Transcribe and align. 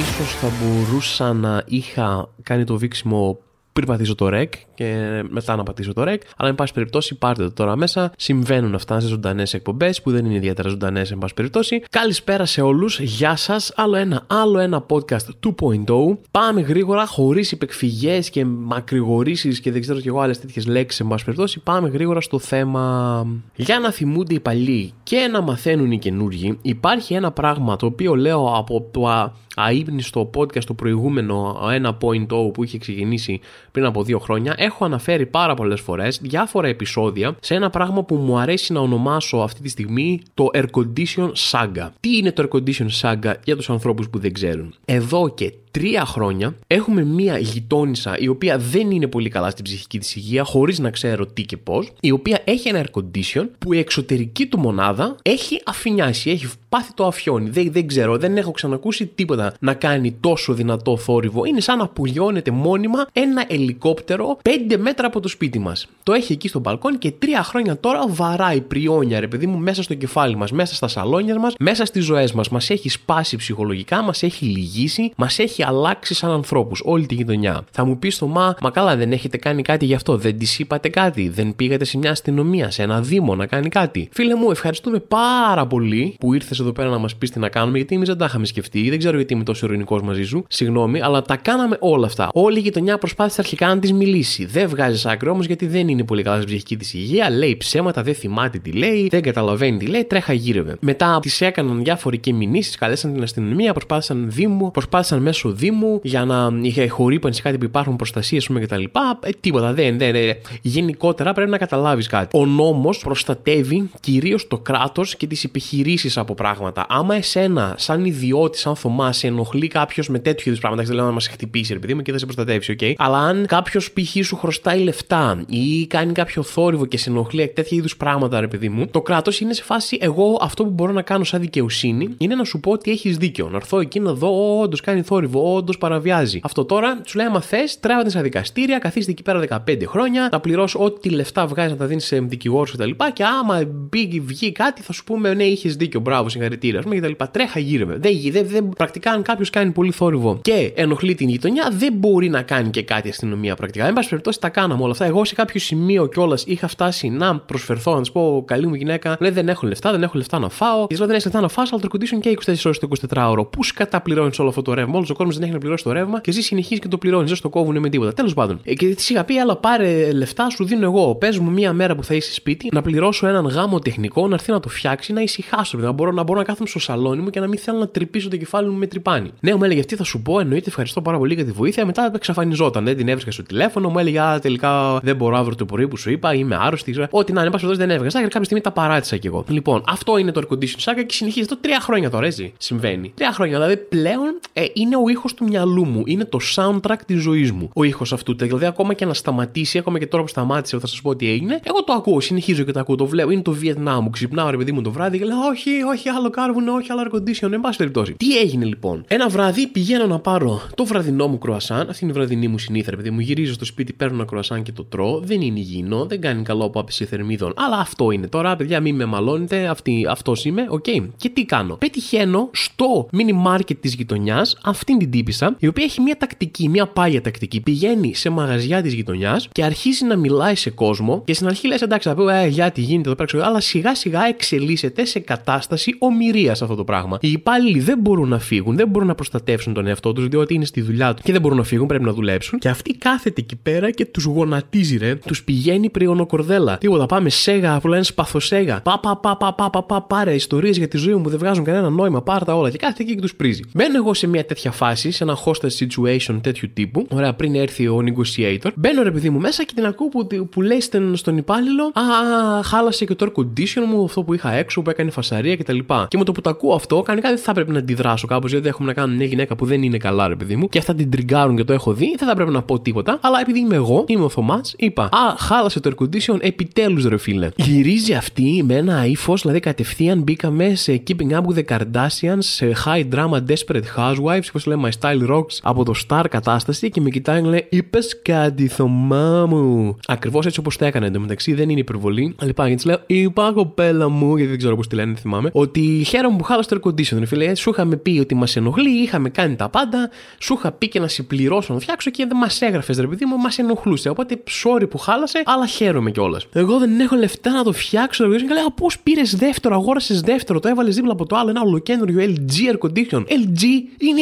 Γεια 0.00 0.08
σας, 0.08 0.16
καλησπέρα. 0.16 0.24
Ίσως 0.24 0.34
θα 0.34 0.50
μπορούσα 0.64 1.32
να 1.32 1.62
είχα 1.66 2.28
κάνει 2.42 2.64
το 2.64 2.78
βήξιμο 2.78 3.38
πριν 3.72 3.86
πατήσω 3.86 4.14
το 4.14 4.28
rec 4.32 4.48
και 4.74 5.22
μετά 5.28 5.56
να 5.56 5.62
πατήσω 5.62 5.92
το 5.92 6.02
rec. 6.02 6.18
Αλλά, 6.36 6.48
εν 6.48 6.54
πάση 6.54 6.72
περιπτώσει, 6.72 7.14
πάρτε 7.14 7.42
το 7.42 7.52
τώρα 7.52 7.76
μέσα. 7.76 8.12
Συμβαίνουν 8.16 8.74
αυτά 8.74 9.00
σε 9.00 9.06
ζωντανές 9.06 9.54
εκπομπές 9.54 10.02
που 10.02 10.10
δεν 10.10 10.24
είναι 10.24 10.34
ιδιαίτερα 10.34 10.68
ζωντανές, 10.68 11.10
εν 11.10 11.18
πάση 11.18 11.34
περιπτώσει. 11.34 11.82
Καλησπέρα 11.90 12.44
σε 12.44 12.60
όλους. 12.60 13.00
Γεια 13.00 13.36
σας. 13.36 13.72
Άλλο 13.76 13.96
ένα, 13.96 14.24
άλλο 14.26 14.58
ένα 14.58 14.86
podcast 14.88 15.26
2.0. 15.40 16.18
Πάμε 16.30 16.60
γρήγορα, 16.60 17.06
χωρίς 17.06 17.52
υπεκφυγές 17.52 18.30
και 18.30 18.44
μακρηγορήσεις 18.44 19.60
και 19.60 19.72
δεν 19.72 19.80
ξέρω 19.80 20.00
κι 20.00 20.08
εγώ 20.08 20.20
άλλες 20.20 20.40
τέτοιες 20.40 20.66
λέξεις, 20.66 21.00
εν 21.00 21.08
πάση 21.08 21.24
περιπτώσει. 21.24 21.60
Πάμε 21.60 21.88
γρήγορα 21.88 22.20
στο 22.20 22.38
θέμα. 22.38 23.26
Για 23.54 23.78
να 23.78 23.90
θυμούνται 23.90 24.34
οι 24.34 24.40
παλιοί 24.40 24.92
και 25.02 25.28
να 25.32 25.40
μαθαίνουν 25.40 25.90
οι 25.92 25.98
καινούργοι, 25.98 26.58
υπάρχει 26.62 27.14
ένα 27.14 27.32
πράγμα 27.32 27.76
το 27.76 27.86
οποίο 27.86 28.14
λέω 28.14 28.52
από 28.56 28.88
το 28.90 29.32
αείμνηστο 29.56 30.30
podcast 30.36 30.64
το 30.64 30.74
προηγούμενο 30.74 31.58
1.0 32.00 32.52
που 32.52 32.64
είχε 32.64 32.78
ξεκινήσει 32.78 33.40
πριν 33.72 33.84
από 33.84 34.02
δύο 34.02 34.18
χρόνια, 34.18 34.54
έχω 34.56 34.84
αναφέρει 34.84 35.26
πάρα 35.26 35.54
πολλές 35.54 35.80
φορές 35.80 36.18
διάφορα 36.22 36.68
επεισόδια 36.68 37.36
σε 37.40 37.54
ένα 37.54 37.70
πράγμα 37.70 38.04
που 38.04 38.14
μου 38.14 38.38
αρέσει 38.38 38.72
να 38.72 38.80
ονομάσω 38.80 39.36
αυτή 39.36 39.62
τη 39.62 39.68
στιγμή 39.68 40.20
το 40.34 40.50
Air 40.54 40.64
Condition 40.72 41.32
Saga. 41.50 41.88
Τι 42.00 42.16
είναι 42.16 42.32
το 42.32 42.48
Air 42.48 42.56
Condition 42.56 42.86
Saga 43.00 43.32
για 43.44 43.56
τους 43.56 43.70
ανθρώπους 43.70 44.10
που 44.10 44.18
δεν 44.18 44.32
ξέρουν; 44.32 44.74
Εδώ 44.84 45.28
και 45.28 45.52
τρία 45.70 46.04
χρόνια 46.04 46.54
έχουμε 46.66 47.04
μία 47.04 47.38
γειτόνισσα 47.38 48.18
η 48.18 48.28
οποία 48.28 48.58
δεν 48.58 48.90
είναι 48.90 49.06
πολύ 49.06 49.28
καλά 49.28 49.50
στην 49.50 49.64
ψυχική 49.64 49.98
της 49.98 50.16
υγεία, 50.16 50.44
χωρίς 50.44 50.78
να 50.78 50.90
ξέρω 50.90 51.26
τι 51.26 51.42
και 51.42 51.56
πώς, 51.56 51.92
η 52.00 52.10
οποία 52.10 52.40
έχει 52.44 52.68
ένα 52.68 52.84
air 52.84 53.00
condition 53.00 53.48
που 53.58 53.72
η 53.72 53.78
εξωτερική 53.78 54.46
του 54.46 54.58
μονάδα 54.58 55.16
έχει 55.22 55.62
αφινιάσει, 55.64 56.30
έχει 56.30 56.48
πάθει 56.68 56.92
το 56.94 57.06
αφιόνι. 57.06 57.50
Δεν, 57.50 57.72
δεν 57.72 57.86
ξέρω, 57.86 58.16
δεν 58.16 58.36
έχω 58.36 58.50
ξανακούσει 58.50 59.06
τίποτα 59.06 59.54
να 59.60 59.74
κάνει 59.74 60.12
τόσο 60.20 60.52
δυνατό 60.52 60.96
θόρυβο. 60.96 61.44
Είναι 61.44 61.60
σαν 61.60 61.78
να 61.78 61.88
πουλιώνεται 61.88 62.50
μόνιμα 62.50 63.06
ένα 63.12 63.44
ελικόπτερο 63.48 64.38
5 64.42 64.76
μέτρα 64.78 65.06
από 65.06 65.20
το 65.20 65.28
σπίτι 65.28 65.58
μας. 65.58 65.86
Το 66.02 66.12
έχει 66.12 66.32
εκεί 66.32 66.48
στο 66.48 66.58
μπαλκόνι 66.58 66.96
και 66.96 67.10
τρία 67.10 67.42
χρόνια 67.42 67.80
τώρα 67.80 68.08
βαράει 68.08 68.60
πριόνια, 68.60 69.20
ρε 69.20 69.28
παιδί 69.28 69.46
μου, 69.46 69.58
μέσα 69.58 69.82
στο 69.82 69.94
κεφάλι 69.94 70.36
μας, 70.36 70.52
μέσα 70.52 70.74
στα 70.74 70.88
σαλόνια 70.88 71.38
μας, 71.38 71.54
μέσα 71.58 71.84
στις 71.84 72.04
ζωές 72.04 72.32
μας. 72.32 72.48
Μας 72.48 72.70
έχει 72.70 72.88
σπάσει 72.88 73.36
ψυχολογικά, 73.36 74.02
μας 74.02 74.22
έχει 74.22 74.44
λυγίσει, 74.44 75.12
μας 75.16 75.38
έχει 75.38 75.59
έχει 75.60 75.68
αλλάξει 75.68 76.14
σαν 76.14 76.30
ανθρώπους, 76.30 76.82
όλη 76.84 77.06
τη 77.06 77.14
γειτονιά. 77.14 77.64
Θα 77.70 77.84
μου 77.84 77.98
πεις 77.98 78.18
το 78.18 78.26
μα, 78.26 78.54
μα 78.62 78.70
καλά, 78.70 78.96
δεν 78.96 79.12
έχετε 79.12 79.36
κάνει 79.36 79.62
κάτι 79.62 79.84
γι' 79.84 79.94
αυτό, 79.94 80.16
δεν 80.16 80.38
της 80.38 80.58
είπατε 80.58 80.88
κάτι, 80.88 81.28
δεν 81.28 81.56
πήγατε 81.56 81.84
σε 81.84 81.98
μια 81.98 82.10
αστυνομία, 82.10 82.70
σε 82.70 82.82
ένα 82.82 83.00
δήμο 83.00 83.34
να 83.34 83.46
κάνει 83.46 83.68
κάτι. 83.68 84.08
Φίλε 84.12 84.34
μου, 84.34 84.50
ευχαριστούμε 84.50 84.98
πάρα 84.98 85.66
πολύ 85.66 86.16
που 86.20 86.34
ήρθες 86.34 86.58
εδώ 86.58 86.72
πέρα 86.72 86.88
να 86.88 86.98
μας 86.98 87.16
πεις 87.16 87.30
τι 87.30 87.38
να 87.38 87.48
κάνουμε, 87.48 87.76
γιατί 87.76 87.94
εμείς 87.94 88.08
δεν 88.08 88.18
τα 88.18 88.24
είχαμε 88.24 88.46
σκεφτεί, 88.46 88.88
δεν 88.88 88.98
ξέρω 88.98 89.16
γιατί 89.16 89.34
είμαι 89.34 89.44
τόσο 89.44 89.66
ειρωνικό 89.66 90.00
μαζί 90.02 90.22
σου, 90.22 90.44
συγγνώμη, 90.48 91.00
αλλά 91.00 91.22
τα 91.22 91.36
κάναμε 91.36 91.76
όλα 91.80 92.06
αυτά. 92.06 92.28
Όλη 92.32 92.58
η 92.58 92.60
γειτονιά 92.60 92.98
προσπάθησε 92.98 93.40
αρχικά 93.40 93.66
να 93.66 93.78
της 93.78 93.92
μιλήσει. 93.92 94.44
Δεν 94.44 94.68
βγάζεις 94.68 95.06
άκρη 95.06 95.28
όμως 95.28 95.46
γιατί 95.46 95.66
δεν 95.66 95.88
είναι 95.88 96.04
πολύ 96.04 96.22
καλά 96.22 96.36
στην 96.36 96.46
ψυχική 96.46 96.76
της 96.76 96.94
υγεία, 96.94 97.30
λέει 97.30 97.56
ψέματα, 97.56 98.02
δεν 98.02 98.14
θυμάται 98.14 98.58
τι 98.58 98.72
λέει, 98.72 99.08
δεν 99.10 99.22
καταλαβαίνει 99.22 99.78
τι 99.78 99.86
λέει, 99.86 100.04
τρέχα 100.04 100.32
γύρευε. 100.32 100.76
Μετά 100.80 101.20
τη 101.22 101.44
έκαναν 101.44 101.82
διάφοροι 101.82 102.18
και 102.18 102.32
μηνύσεις, 102.32 102.76
καλέσαν 102.76 103.12
την 103.12 103.22
αστυνομία, 103.22 103.72
προσπάθησαν 103.72 104.30
δήμο, 104.30 104.70
προσπάθησαν 104.70 105.22
μέσω 105.22 105.49
Δήμου 105.50 106.00
για 106.02 106.24
να 106.24 106.50
είχε 106.62 106.88
χορύπανση 106.88 107.42
κάτι 107.42 107.58
που 107.58 107.64
υπάρχουν 107.64 107.96
προστασίες 107.96 108.46
κτλ. 108.46 108.82
Ε, 109.20 109.30
τίποτα, 109.40 109.72
δεν, 109.72 109.98
δεν, 109.98 110.12
δεν. 110.12 110.36
Γενικότερα 110.62 111.32
πρέπει 111.32 111.50
να 111.50 111.58
καταλάβεις 111.58 112.06
κάτι. 112.06 112.38
Ο 112.38 112.46
νόμος 112.46 112.98
προστατεύει 112.98 113.90
κυρίως 114.00 114.46
το 114.48 114.58
κράτος 114.58 115.16
και 115.16 115.26
τις 115.26 115.44
επιχειρήσεις 115.44 116.18
από 116.18 116.34
πράγματα. 116.34 116.86
Άμα 116.88 117.14
εσένα, 117.14 117.74
σαν 117.78 118.04
ιδιώτη, 118.04 118.58
σαν 118.58 118.76
Θωμά, 118.76 119.12
σε 119.12 119.26
ενοχλεί 119.26 119.68
κάποιος 119.68 120.08
με 120.08 120.18
τέτοιου 120.18 120.48
είδους 120.48 120.60
πράγματα, 120.60 120.82
δεν 120.82 120.94
λέω 120.94 121.04
να 121.04 121.10
μας 121.10 121.28
χτυπήσει, 121.28 121.72
επειδή 121.72 121.94
μου 121.94 122.02
και 122.02 122.12
θα 122.12 122.18
σε 122.18 122.24
προστατεύσει, 122.24 122.76
OK. 122.80 122.92
Αλλά 122.96 123.18
αν 123.18 123.46
κάποιος 123.46 123.92
π.χ. 123.92 124.24
σου 124.24 124.36
χρωστάει 124.36 124.82
λεφτά 124.82 125.44
ή 125.46 125.86
κάνει 125.86 126.12
κάποιο 126.12 126.42
θόρυβο 126.42 126.86
και 126.86 126.98
σε 126.98 127.10
ενοχλεί 127.10 127.48
τέτοια 127.48 127.76
είδους 127.78 127.96
πράγματα, 127.96 128.40
ρε 128.40 128.48
παιδί 128.48 128.68
μου, 128.68 128.86
το 128.86 129.02
κράτος 129.02 129.40
είναι 129.40 129.52
σε 129.52 129.62
φάση 129.62 129.98
εγώ 130.00 130.38
αυτό 130.40 130.64
που 130.64 130.70
μπορώ 130.70 130.92
να 130.92 131.02
κάνω 131.02 131.24
σαν 131.24 131.40
δικαιοσύνη 131.40 132.08
είναι 132.18 132.34
να 132.34 132.44
σου 132.44 132.60
πω 132.60 132.70
ότι 132.70 132.90
έχεις 132.90 133.16
δίκιο. 133.16 133.48
Να 133.48 133.56
έρθω 133.56 133.80
εκεί 133.80 134.00
να 134.00 134.12
δω, 134.12 134.60
όντως 134.60 134.80
κάνει 134.80 135.02
θόρυβο, 135.02 135.39
όντως 135.42 135.78
παραβιάζει. 135.78 136.40
Αυτό 136.42 136.64
τώρα 136.64 137.00
σου 137.04 137.16
λέει: 137.16 137.26
Άμα 137.26 137.40
θες, 137.40 137.80
τράβατε 137.80 138.10
στα 138.10 138.22
δικαστήρια, 138.22 138.78
καθίστε 138.78 139.10
εκεί 139.10 139.22
πέρα 139.22 139.62
15 139.66 139.82
χρόνια, 139.86 140.28
να 140.32 140.40
πληρώσει 140.40 140.76
ό,τι 140.80 141.08
λεφτά 141.08 141.46
βγάζεις 141.46 141.70
να 141.70 141.76
τα 141.76 141.86
δίνεις 141.86 142.04
σε 142.04 142.20
δικηγόρους 142.20 142.72
κτλ. 142.72 142.90
Και, 142.90 143.10
και 143.12 143.24
άμα 143.24 143.62
μπει, 143.66 144.22
βγει 144.24 144.52
κάτι, 144.52 144.82
θα 144.82 144.92
σου 144.92 145.04
πούμε: 145.04 145.34
Ναι, 145.34 145.44
είχες 145.44 145.76
δίκιο, 145.76 146.00
μπράβο, 146.00 146.28
συγχαρητήρια, 146.28 146.78
ας 146.78 146.84
κτλ. 146.84 147.24
Τρέχα 147.30 147.60
γύρευε. 147.60 147.96
Δεν, 147.96 148.12
δεν, 148.30 148.46
δεν, 148.46 148.68
πρακτικά, 148.68 149.10
αν 149.10 149.22
κάποιος 149.22 149.50
κάνει 149.50 149.70
πολύ 149.70 149.90
θόρυβο 149.90 150.38
και 150.42 150.72
ενοχλεί 150.74 151.14
την 151.14 151.28
γειτονιά, 151.28 151.70
δεν 151.72 151.92
μπορεί 151.92 152.28
να 152.28 152.42
κάνει 152.42 152.70
και 152.70 152.82
κάτι 152.82 153.08
αστυνομία 153.08 153.56
πρακτικά. 153.56 153.86
Εν 153.86 153.92
πάση 153.92 154.08
περιπτώσει, 154.08 154.40
τα 154.40 154.48
κάναμε 154.48 154.82
όλα 154.82 154.92
αυτά. 154.92 155.04
Εγώ 155.04 155.24
σε 155.24 155.34
κάποιο 155.34 155.60
σημείο 155.60 156.06
κιόλας 156.06 156.44
είχα 156.46 156.68
φτάσει 156.68 157.08
να 157.08 157.38
προσφερθώ, 157.38 157.94
να 157.94 158.02
τη 158.02 158.10
πω: 158.10 158.44
Καλή 158.46 158.66
μου 158.66 158.74
γυναίκα, 158.74 159.16
λέει: 159.20 159.30
Δεν 159.30 159.48
έχω 159.48 159.66
λεφτά, 159.66 159.90
δεν 159.90 160.02
έχω 160.02 160.16
λεφτά 160.16 160.38
να 160.38 160.48
φάω. 160.48 160.86
Και 160.86 160.96
λέω: 160.96 161.06
Δεν 161.06 161.14
έχεις 161.14 161.24
λεφτά 161.24 161.40
να 161.40 161.48
φάω, 161.48 161.64
αλλά 161.70 161.80
το 161.80 161.88
και 162.20 162.38
24 162.46 162.54
ώρες 162.64 162.78
το 162.78 162.88
24 163.14 163.28
ώρο. 163.30 163.44
Πού 163.44 163.60
καταπληρώνει 163.74 164.30
όλο 164.38 164.48
αυτό 164.48 164.62
το 164.62 164.74
ρεύμα; 164.74 164.96
Όλος 164.96 165.10
ο 165.10 165.14
κόσμος 165.14 165.29
δεν 165.34 165.42
έχει 165.42 165.52
να 165.52 165.58
πληρώσει 165.58 165.84
το 165.84 165.92
ρεύμα 165.92 166.20
και 166.20 166.30
εσύ 166.30 166.42
συνεχίζεις 166.42 166.78
και 166.78 166.88
το 166.88 166.98
πληρώνεις. 166.98 167.28
Δεν 167.28 167.36
στο 167.36 167.48
κόβουν 167.48 167.78
με 167.78 167.88
τίποτα. 167.88 168.12
Τέλος 168.12 168.34
πάντων. 168.34 168.60
Ε, 168.64 168.74
και 168.74 168.86
τη 168.86 169.06
είχα 169.08 169.24
πει, 169.24 169.38
αλλά 169.38 169.56
πάρε 169.56 170.12
λεφτά, 170.12 170.50
σου 170.50 170.64
δίνω 170.64 170.84
εγώ. 170.84 171.14
Πες 171.14 171.38
μου 171.38 171.50
μία 171.50 171.72
μέρα 171.72 171.94
που 171.94 172.04
θα 172.04 172.14
είσαι 172.14 172.34
σπίτι 172.34 172.68
να 172.72 172.82
πληρώσω 172.82 173.26
έναν 173.26 173.46
γάμο 173.46 173.78
τεχνικό 173.78 174.28
να 174.28 174.34
έρθει 174.34 174.50
να 174.50 174.60
το 174.60 174.68
φτιάξει, 174.68 175.12
να 175.12 175.20
ησυχάσω. 175.20 175.78
Να 175.78 175.92
μπορώ, 175.92 176.12
να 176.12 176.22
μπορώ 176.22 176.38
να 176.38 176.44
κάθομαι 176.44 176.68
στο 176.68 176.78
σαλόνι 176.78 177.22
μου 177.22 177.30
και 177.30 177.40
να 177.40 177.46
μην 177.46 177.58
θέλω 177.58 177.78
να 177.78 177.88
τρυπήσω 177.88 178.28
το 178.28 178.36
κεφάλι 178.36 178.68
μου 178.68 178.78
με 178.78 178.86
τρυπάνι. 178.86 179.30
Ναι, 179.40 179.54
μου 179.54 179.64
έλεγε 179.64 179.80
αυτή 179.80 179.96
θα 179.96 180.04
σου 180.04 180.22
πω, 180.22 180.40
εννοείται 180.40 180.68
ευχαριστώ 180.68 181.02
πάρα 181.02 181.18
πολύ 181.18 181.34
για 181.34 181.44
τη 181.44 181.50
βοήθεια. 181.50 181.86
Μετά 181.86 182.10
εξαφανιζόταν. 182.14 182.84
Δεν 182.84 182.96
την 182.96 183.08
έβρισκα 183.08 183.30
στο 183.30 183.42
τηλέφωνο, 183.42 183.88
μου 183.88 183.98
έλεγε 183.98 184.20
Α, 184.20 184.38
τελικά 184.38 185.00
δεν 185.02 185.16
μπορώ 185.16 185.36
αύριο 185.36 185.56
το 185.56 185.64
πρωί 185.64 185.88
που 185.88 185.96
σου 185.96 186.10
είπα, 186.10 186.34
είμαι 186.34 186.58
άρρωστη. 186.60 187.06
Ό,τι 187.10 187.32
να 187.32 187.40
είναι, 187.40 187.50
πα 187.50 187.58
δεν 187.62 187.90
έβγαζα. 187.90 188.20
Κάποια 188.20 188.44
στιγμή 188.44 188.62
τα 188.62 188.70
παράτησα 188.70 189.16
κι 189.16 189.26
εγώ. 189.26 189.44
Λοιπόν, 189.48 189.84
αυτό 189.86 190.18
είναι 190.18 190.32
το 190.32 190.40
air 190.44 190.52
condition 190.52 190.90
saga 190.90 191.04
και 191.06 191.14
συνεχίζει 191.14 191.40
αυτό 191.40 191.56
τρία 191.56 191.80
χρόνια 191.80 192.10
τώρα, 192.10 192.26
έτσι. 192.26 192.52
Συμβαίνει. 192.58 193.12
Τρία 193.14 193.32
χρόνια. 193.32 193.54
Δηλαδή 193.54 193.76
πλέον 193.76 194.40
ε, 194.52 194.64
είναι 194.72 194.96
ο 194.96 195.08
ήχος 195.08 195.19
του 195.28 195.44
μυαλού 195.44 195.86
μου. 195.86 196.02
Είναι 196.06 196.24
το 196.24 196.38
soundtrack 196.54 196.98
της 197.06 197.20
ζωής 197.22 197.52
μου. 197.52 197.70
Ο 197.74 197.84
ήχος 197.84 198.12
αυτού. 198.12 198.36
Δηλαδή, 198.36 198.66
ακόμα 198.66 198.94
και 198.94 199.04
να 199.04 199.14
σταματήσει, 199.14 199.78
ακόμα 199.78 199.98
και 199.98 200.06
τώρα 200.06 200.22
που 200.22 200.28
σταμάτησε, 200.28 200.78
θα 200.78 200.86
σας 200.86 201.00
πω 201.00 201.16
τι 201.16 201.30
έγινε. 201.30 201.60
Εγώ 201.62 201.84
το 201.84 201.92
ακούω, 201.92 202.20
συνεχίζω 202.20 202.62
και 202.62 202.72
το 202.72 202.80
ακούω. 202.80 202.96
Το 202.96 203.06
βλέπω. 203.06 203.30
Είναι 203.30 203.42
το 203.42 203.52
Βιετνάμ 203.52 204.02
μου. 204.02 204.10
Ξυπνάω, 204.10 204.50
ρε 204.50 204.56
παιδί 204.56 204.72
μου 204.72 204.82
το 204.82 204.90
βράδυ 204.90 205.18
και 205.18 205.24
λέω 205.24 205.36
Όχι, 205.50 205.70
όχι, 205.92 206.08
άλλο 206.08 206.30
κάρβουνο, 206.30 206.72
όχι, 206.72 206.92
άλλο 206.92 207.10
air 207.10 207.16
condition. 207.16 207.52
Εν 207.52 207.60
πάση 207.60 207.78
περιπτώσει. 207.78 208.12
Τι 208.12 208.38
έγινε 208.38 208.64
λοιπόν; 208.64 209.04
Ένα 209.06 209.28
βράδυ 209.28 209.66
πηγαίνω 209.66 210.06
να 210.06 210.18
πάρω 210.18 210.60
το 210.74 210.84
βραδινό 210.84 211.26
μου 211.26 211.38
κρουασάν. 211.38 211.88
Αυτή 211.88 212.04
είναι 212.04 212.12
η 212.12 212.14
βραδινή 212.14 212.48
μου 212.48 212.58
συνήθεια, 212.58 212.96
παιδί 212.96 213.10
μου. 213.10 213.20
Γυρίζω 213.20 213.52
στο 213.52 213.64
σπίτι, 213.64 213.92
παίρνω 213.92 214.14
ένα 214.14 214.24
κρουασάν 214.24 214.62
και 214.62 214.72
το 214.72 214.84
τρώω. 214.84 215.20
Δεν 215.20 215.40
είναι 215.40 215.58
υγιεινό, 215.58 216.04
δεν 216.04 216.20
κάνει 216.20 216.42
καλό 216.42 216.64
από 216.64 216.80
άπηση 216.80 217.04
θερμίδων. 217.04 217.52
Αλλά 217.56 217.76
αυτό 217.76 218.10
είναι 218.10 218.26
τώρα, 218.26 218.56
παιδιά, 218.56 218.80
μην 218.80 218.94
με 218.94 219.04
μαλώνετε. 219.04 219.72
Αυτός 220.08 220.44
είμαι, 220.44 220.66
OK. 220.68 220.84
Okay. 220.86 221.08
Και 221.16 221.28
τι 221.28 221.44
κάνω; 221.44 221.74
Πετυχαίνω 221.76 222.50
στο 222.52 223.08
mini 223.12 223.56
market 223.56 223.76
της 223.80 223.94
γειτονιάς 223.94 224.58
αυτήν 224.62 224.98
την 224.98 225.09
τύπισσα, 225.10 225.56
η 225.58 225.66
οποία 225.66 225.84
έχει 225.84 226.00
μια 226.00 226.16
τακτική, 226.16 226.68
μια 226.68 226.86
πάγια 226.86 227.20
τακτική. 227.20 227.60
Πηγαίνει 227.60 228.14
σε 228.14 228.30
μαγαζιά 228.30 228.82
της 228.82 228.92
γειτονιάς 228.92 229.48
και 229.52 229.64
αρχίζει 229.64 230.04
να 230.04 230.16
μιλάει 230.16 230.54
σε 230.54 230.70
κόσμο 230.70 231.22
και 231.24 231.34
στην 231.34 231.46
αρχή 231.46 231.66
λες: 231.66 231.82
Εντάξει, 231.82 232.08
θα 232.08 232.14
πω, 232.14 232.28
ε, 232.28 232.46
για 232.46 232.70
τι 232.70 232.80
γίνεται 232.80 233.10
εδώ 233.10 233.24
πέρα, 233.24 233.46
αλλά 233.46 233.60
σιγά 233.60 233.94
σιγά 233.94 234.26
εξελίσσεται 234.26 235.04
σε 235.04 235.18
κατάσταση 235.18 235.96
ομηρίας 235.98 236.62
αυτό 236.62 236.74
το 236.74 236.84
πράγμα. 236.84 237.18
Οι 237.20 237.30
υπάλληλοι 237.30 237.80
δεν 237.80 237.98
μπορούν 237.98 238.28
να 238.28 238.38
φύγουν, 238.38 238.76
δεν 238.76 238.88
μπορούν 238.88 239.08
να 239.08 239.14
προστατεύσουν 239.14 239.74
τον 239.74 239.86
εαυτό 239.86 240.12
τους, 240.12 240.28
διότι 240.28 240.54
είναι 240.54 240.64
στη 240.64 240.80
δουλειά 240.80 241.14
του 241.14 241.22
και 241.22 241.32
δεν 241.32 241.40
μπορούν 241.40 241.56
να 241.56 241.64
φύγουν, 241.64 241.86
πρέπει 241.86 242.04
να 242.04 242.12
δουλέψουν. 242.12 242.58
Και 242.58 242.68
αυτή 242.68 242.94
κάθεται 242.94 243.40
εκεί 243.40 243.56
πέρα 243.56 243.90
και 243.90 244.04
τους 244.06 244.24
γονατίζει, 244.24 244.96
ρε. 244.96 245.14
Τους 245.14 245.44
πηγαίνει 245.44 245.90
πριονοκορδέλα. 245.90 246.78
Τίποτα, 246.78 247.06
πάμε 247.06 247.30
σέγα, 247.30 247.80
που 247.80 247.88
λένε 247.88 248.02
σπαθοσέγα. 248.02 248.80
Πα, 248.80 249.00
πα, 249.00 249.16
πα, 249.16 249.36
πα, 249.36 249.54
πα, 249.54 249.70
πα, 249.70 249.82
πα 249.82 250.02
πάρε 250.02 250.34
ιστορίες 250.34 250.76
για 250.76 250.88
τη 250.88 250.96
ζωή 250.96 251.14
μου 251.14 251.20
που 251.20 251.28
δεν 251.28 251.38
βγάζουν 251.38 251.64
κανένα 251.64 251.90
νόημα, 251.90 252.22
πάρτα 252.22 252.56
όλα. 252.56 252.70
Και 252.70 252.76
κάθεται 252.76 253.02
εκεί 253.02 253.14
και 253.14 253.20
τους 253.20 253.34
πρήζει. 253.34 253.62
Μπαίνω 253.72 253.96
εγώ 253.96 254.14
σε 254.14 254.26
μια 254.26 254.44
τέτοια 254.44 254.70
φάση, 254.70 254.99
σε 255.08 255.24
ένα 255.24 255.38
hostage 255.44 255.84
situation 255.84 256.38
τέτοιου 256.42 256.68
τύπου. 256.74 257.06
Ωραία, 257.10 257.34
πριν 257.34 257.54
έρθει 257.54 257.88
ο 257.88 258.02
negotiator. 258.04 258.70
Μπαίνω 258.74 259.02
ρε 259.02 259.10
παιδί 259.10 259.30
μου 259.30 259.40
μέσα 259.40 259.64
και 259.64 259.72
την 259.74 259.86
ακούω 259.86 260.08
που, 260.08 260.48
που 260.50 260.62
λέει 260.62 260.80
στον 261.12 261.36
υπάλληλο 261.36 261.84
Α, 261.84 262.62
χάλασε 262.62 263.04
και 263.04 263.14
το 263.14 263.26
air 263.26 263.40
condition 263.40 263.84
μου, 263.88 264.04
αυτό 264.04 264.22
που 264.22 264.34
είχα 264.34 264.52
έξω, 264.52 264.82
που 264.82 264.90
έκανε 264.90 265.10
φασαρία 265.10 265.56
κτλ. 265.56 265.78
Και, 265.78 265.84
και 266.08 266.18
με 266.18 266.24
το 266.24 266.32
που 266.32 266.40
το 266.40 266.50
ακούω 266.50 266.74
αυτό, 266.74 267.02
κανονικά 267.02 267.28
δεν 267.28 267.38
θα 267.38 267.52
πρέπει 267.52 267.72
να 267.72 267.78
αντιδράσω 267.78 268.26
κάπως, 268.26 268.50
γιατί 268.50 268.68
έχουμε 268.68 268.88
να 268.88 268.94
κάνουμε 268.94 269.16
μια 269.16 269.26
γυναίκα 269.26 269.56
που 269.56 269.66
δεν 269.66 269.82
είναι 269.82 269.96
καλά, 269.96 270.28
ρε 270.28 270.36
παιδί 270.36 270.56
μου, 270.56 270.68
και 270.68 270.78
αυτά 270.78 270.94
την 270.94 271.10
τριγκάρουν 271.10 271.56
και 271.56 271.64
το 271.64 271.72
έχω 271.72 271.92
δει, 271.92 272.14
δεν 272.18 272.28
θα 272.28 272.34
πρέπει 272.34 272.50
να 272.50 272.62
πω 272.62 272.80
τίποτα. 272.80 273.18
Αλλά 273.22 273.40
επειδή 273.40 273.58
είμαι 273.58 273.74
εγώ, 273.74 274.04
είμαι 274.06 274.24
ο 274.24 274.28
Θωμάς, 274.28 274.74
είπα 274.78 275.04
Α, 275.04 275.36
χάλασε 275.38 275.80
το 275.80 275.90
air 275.90 276.04
condition, 276.04 276.36
επιτέλους 276.40 277.04
ρε 277.04 277.18
φίλε. 277.18 277.48
Γυρίζει 277.56 278.14
αυτή 278.14 278.62
με 278.66 278.74
ένα 278.74 279.06
ύφος, 279.06 279.40
δηλαδή 279.40 279.60
κατευθείαν 279.60 280.22
μπήκαμε 280.22 280.74
σε 280.74 281.02
Keeping 281.06 281.30
Up 281.30 281.40
with 281.40 281.58
the 281.58 281.64
Kardashians, 281.64 282.38
σε 282.38 282.72
High 282.84 283.04
Drama 283.14 283.38
Desperate 283.48 283.82
Housewives, 283.96 284.46
πώς 284.52 284.66
λέμε 284.66 284.79
My 284.84 284.90
Style 285.00 285.30
Rocks 285.30 285.58
από 285.62 285.84
το 285.84 285.94
Star 286.08 286.24
κατάσταση 286.30 286.90
και 286.90 287.00
με 287.00 287.10
κοιτάει 287.10 287.42
και 287.42 287.48
λέει 287.48 287.66
Είπες 287.68 288.20
κάτι, 288.22 288.68
Θωμά 288.68 289.46
μου. 289.46 289.96
Ακριβώς 290.06 290.46
έτσι 290.46 290.60
όπως 290.60 290.76
το 290.76 290.84
έκανε 290.84 291.06
εντωμεταξύ, 291.06 291.54
δεν 291.54 291.68
είναι 291.68 291.80
υπερβολή. 291.80 292.34
Λοιπόν, 292.42 292.66
γιατί 292.66 292.86
λέω 292.86 292.98
Είπα 293.06 293.52
κοπέλα 293.52 294.08
μου, 294.08 294.36
γιατί 294.36 294.50
δεν 294.50 294.58
ξέρω 294.58 294.76
πώς 294.76 294.88
τη 294.88 294.94
λένε, 294.94 295.14
θυμάμαι, 295.14 295.50
ότι 295.52 296.04
χαίρομαι 296.06 296.36
που 296.36 296.44
χάλα 296.44 296.64
το 296.64 296.80
air 296.82 296.88
conditioner. 296.88 297.22
Φίλε, 297.26 297.54
σου 297.54 297.70
είχαμε 297.70 297.96
πει 297.96 298.18
ότι 298.20 298.34
μας 298.34 298.56
ενοχλεί, 298.56 298.90
είχαμε 298.90 299.28
κάνει 299.28 299.56
τα 299.56 299.68
πάντα, 299.68 300.10
σου 300.38 300.54
είχα 300.58 300.72
πει 300.72 300.88
και 300.88 301.00
να 301.00 301.08
συμπληρώσω 301.08 301.74
να 301.74 301.80
φτιάξω 301.80 302.10
και 302.10 302.26
δεν 302.26 302.36
μας 302.36 302.60
έγραφες, 302.60 302.98
ρε 302.98 303.06
παιδί 303.06 303.24
μου, 303.24 303.36
μας 303.36 303.58
ενοχλούσε. 303.58 304.08
Οπότε, 304.08 304.42
sorry 304.64 304.90
που 304.90 304.98
χάλασε, 304.98 305.42
αλλά 305.44 305.66
χαίρομαι 305.66 306.10
κιόλας. 306.10 306.46
Εγώ 306.52 306.78
δεν 306.78 307.00
έχω 307.00 307.16
λεφτά 307.16 307.50
να 307.50 307.62
το 307.62 307.72
φτιάξω, 307.72 308.24
ρε 308.24 308.30
παιδί 308.30 308.42
μου, 308.42 308.48
και 308.48 308.54
λέω 308.54 308.70
Πώς 308.80 309.00
πήρες 309.00 309.36
δεύτερο, 309.36 309.74
αγόρασες 309.74 310.20
δεύτερο, 310.20 310.60
το 310.60 310.68
έβαλες 310.68 310.94
δίπλα 310.94 311.12
από 311.12 311.26
το 311.26 311.36
άλλο 311.36 311.50
ένα 311.50 311.60
ολοκέντρο 311.60 312.14
LG 312.18 312.72
air 312.72 312.88
condition. 312.88 313.20
LG 313.20 313.62
είναι 313.98 314.20